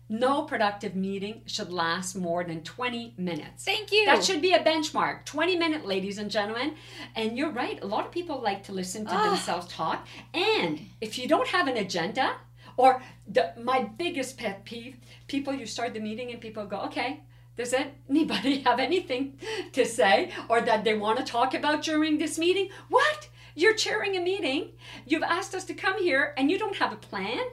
[0.08, 3.64] no productive meeting should last more than 20 minutes.
[3.64, 4.06] Thank you.
[4.06, 5.24] That should be a benchmark.
[5.26, 6.74] 20 minute, ladies and gentlemen.
[7.14, 7.82] And you're right.
[7.82, 9.26] A lot of people like to listen to Ah.
[9.30, 10.06] themselves talk.
[10.32, 12.36] And if you don't have an agenda,
[12.76, 14.96] or the, my biggest pet peeve,
[15.26, 17.20] people, you start the meeting and people go, okay,
[17.56, 17.74] does
[18.08, 19.36] anybody have anything
[19.72, 22.68] to say or that they want to talk about during this meeting?
[22.88, 23.28] What?
[23.56, 24.70] You're chairing a meeting.
[25.04, 27.44] You've asked us to come here and you don't have a plan?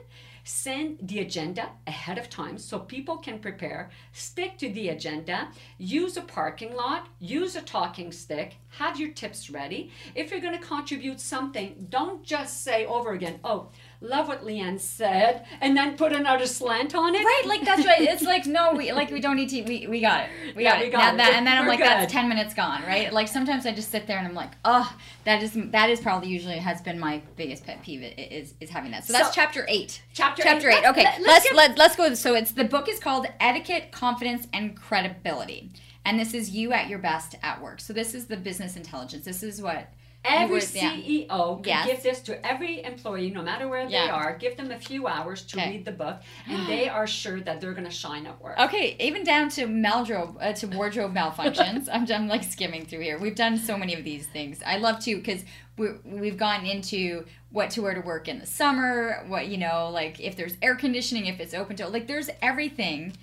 [0.48, 3.90] Send the agenda ahead of time so people can prepare.
[4.12, 5.48] Stick to the agenda.
[5.76, 7.08] Use a parking lot.
[7.18, 8.54] Use a talking stick.
[8.68, 9.90] Have your tips ready.
[10.14, 13.70] If you're going to contribute something, don't just say over again, oh,
[14.06, 17.24] love what Leanne said, and then put another slant on it.
[17.24, 18.00] Right, like that's right.
[18.00, 19.62] It's like no, we like we don't need to.
[19.62, 20.56] We, we got it.
[20.56, 20.90] We Yeah, got we it.
[20.92, 21.16] got That- it.
[21.18, 22.82] that- and then I'm like, that's ten minutes gone.
[22.84, 23.12] Right.
[23.12, 26.28] Like sometimes I just sit there and I'm like, oh, that is that is probably
[26.28, 29.04] usually has been my biggest pet peeve is is having that.
[29.04, 30.02] So that's So- chapter eight.
[30.14, 30.78] Chapter chapter eight.
[30.84, 30.88] eight.
[30.90, 32.14] Okay, Let- let's let's get- let, let's go.
[32.14, 35.70] So it's the book is called Etiquette, Confidence, and Credibility,
[36.04, 37.80] and this is you at your best at work.
[37.80, 39.24] So this is the business intelligence.
[39.24, 39.88] This is what
[40.28, 40.92] Every would- yeah.
[40.94, 41.86] CEO can Yes.
[41.86, 44.36] give this to every employee, no matter where they are.
[44.36, 45.70] Give them a few hours to Okay.
[45.70, 48.58] read the book, and they are sure that they're going to shine at work.
[48.58, 51.88] Okay, even down to wardrobe uh, to wardrobe malfunctions.
[51.92, 53.18] I'm, I'm like skimming through here.
[53.18, 54.60] We've done so many of these things.
[54.66, 55.44] I love to because
[55.76, 59.24] we've gone into what to wear to work in the summer.
[59.28, 63.16] What you know, like if there's air conditioning, if it's open to like there's everything.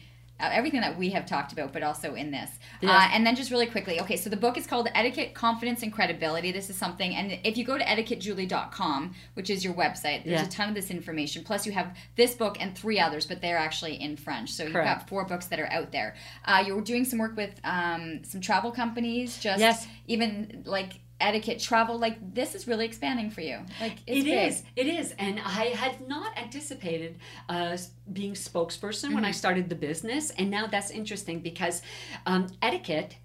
[0.44, 2.50] Uh, everything that we have talked about, but also in this.
[2.84, 5.94] Uh, and then just really quickly, okay, so the book is called Etiquette, Confidence, and
[5.94, 6.52] Credibility.
[6.52, 10.46] This is something, and if you go to etiquettejulie.com, which is your website, there's Yeah.
[10.46, 11.44] a ton of this information.
[11.46, 14.52] Plus, you have this book and three others, but they're actually in French.
[14.52, 16.16] So you've got four books that are out there.
[16.46, 19.88] Uh, you're doing some work with um, some travel companies, just Yes.
[20.08, 21.98] even like etiquette travel.
[21.98, 23.60] Like this is really expanding for you.
[23.80, 24.64] Like it's It is.
[24.76, 25.14] It is.
[25.18, 27.18] And I had not anticipated
[27.50, 27.78] uh,
[28.12, 29.34] being spokesperson when I Mm-hmm.
[29.34, 30.32] started the business.
[30.32, 31.82] And now that's interesting because
[32.26, 33.16] um, etiquette,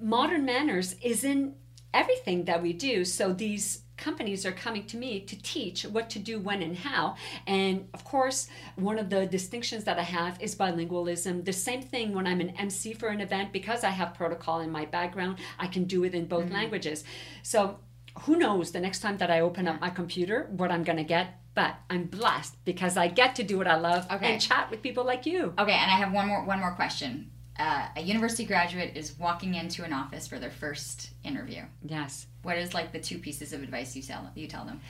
[0.00, 1.54] modern manners, is in
[1.92, 3.04] everything that we do.
[3.04, 7.04] So these companies are coming to me to teach what to do when and how
[7.46, 12.06] and of course one of the distinctions that i have is bilingualism the same thing
[12.16, 15.66] when i'm an mc for an event because i have protocol in my background i
[15.74, 16.54] can do it in both Mm-hmm.
[16.60, 17.04] languages
[17.42, 17.60] so
[18.22, 21.04] who knows the next time that I open up my computer what I'm going to
[21.04, 21.26] get.
[21.54, 24.32] But I'm blessed because I get to do what I love Okay.
[24.32, 25.54] and chat with people like you.
[25.62, 27.30] Okay, and I have one more one more question.
[27.58, 31.62] Uh, a university graduate is walking into an office for their first interview.
[31.84, 32.26] Yes.
[32.42, 34.80] What is like the two pieces of advice you tell you tell them?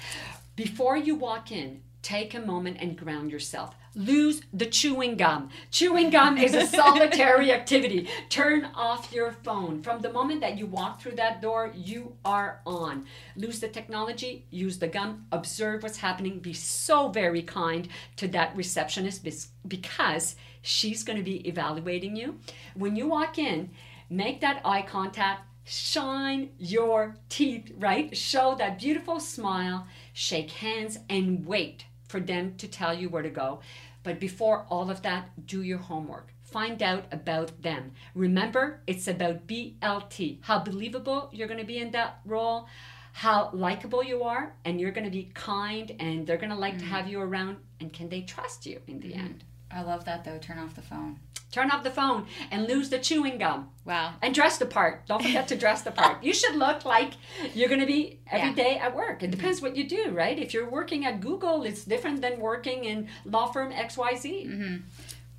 [0.56, 3.74] Before you walk in, take a moment and ground yourself.
[3.96, 5.50] Lose the chewing gum.
[5.72, 8.08] Chewing gum is a solitary activity.
[8.28, 9.82] Turn off your phone.
[9.82, 13.06] From the moment that you walk through that door, you are on.
[13.34, 18.56] Lose the technology, use the gum, observe what's happening, be so very kind to that
[18.56, 19.26] receptionist
[19.66, 22.38] because she's going to be evaluating you.
[22.74, 23.70] When you walk in,
[24.08, 28.16] make that eye contact, shine your teeth, right?
[28.16, 33.30] Show that beautiful smile, shake hands, and wait for them to tell you where to
[33.30, 33.60] go.
[34.02, 36.32] But before all of that, do your homework.
[36.42, 37.92] Find out about them.
[38.14, 42.66] Remember, it's about BLT how believable you're going to be in that role,
[43.12, 46.78] how likable you are, and you're going to be kind, and they're going to like
[46.78, 46.94] to mm-hmm.
[46.94, 49.26] have you around, and can they trust you in the mm-hmm.
[49.26, 49.44] end?
[49.72, 50.38] I love that though.
[50.38, 51.18] Turn off the phone.
[51.52, 53.70] Turn off the phone and lose the chewing gum.
[53.84, 54.14] Wow.
[54.22, 55.06] And dress the part.
[55.08, 56.22] Don't forget to dress the part.
[56.22, 57.14] You should look like
[57.54, 58.54] you're going to be every Yeah.
[58.54, 59.22] day at work.
[59.24, 60.38] It depends what you do, right?
[60.38, 64.82] If you're working at Google, it's different than working in law firm XYZ.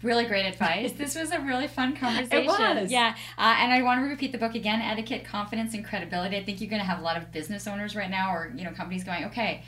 [0.04, 0.94] Really great advice.
[0.94, 2.32] this was a really fun conversation.
[2.44, 2.48] It
[2.82, 2.92] was.
[2.92, 3.16] Yeah.
[3.38, 6.36] Uh, and I want to repeat the book again Etiquette, Confidence, and Credibility.
[6.38, 8.64] I think you're going to have a lot of business owners right now or, you
[8.64, 9.64] know, companies going, okay,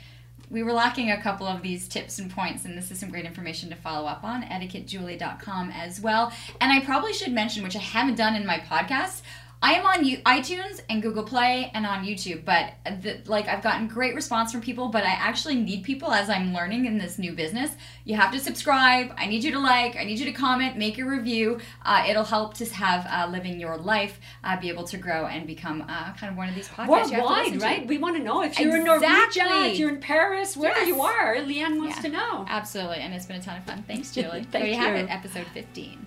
[0.54, 3.24] we were lacking a couple of these tips and points, and this is some great
[3.24, 4.44] information to follow up on.
[4.44, 6.32] Etiquettejulie.com as well.
[6.60, 9.22] And I probably should mention, which I haven't done in my podcast,
[9.64, 13.62] I am on U- iTunes and Google Play and on YouTube, but the, like I've
[13.62, 14.88] gotten great response from people.
[14.88, 17.70] But I actually need people as I'm learning in this new business.
[18.04, 19.14] You have to subscribe.
[19.16, 19.96] I need you to like.
[19.96, 20.76] I need you to comment.
[20.76, 21.60] Make a review.
[21.82, 25.46] Uh, it'll help to have uh, living your life uh, be able to grow and
[25.46, 27.10] become uh, kind of one of these podcasts.
[27.10, 27.86] you Worldwide, right?
[27.86, 29.40] We want to know if you're Exactly.
[29.40, 30.88] in Norwegia, if you're in Paris, wherever Yes.
[30.88, 31.36] you are.
[31.36, 32.02] Leanne wants Yeah.
[32.02, 32.44] to know.
[32.50, 33.82] Absolutely, and it's been a ton of fun.
[33.86, 34.42] Thanks, Julie.
[34.42, 36.06] Thank there you, have it, episode 15.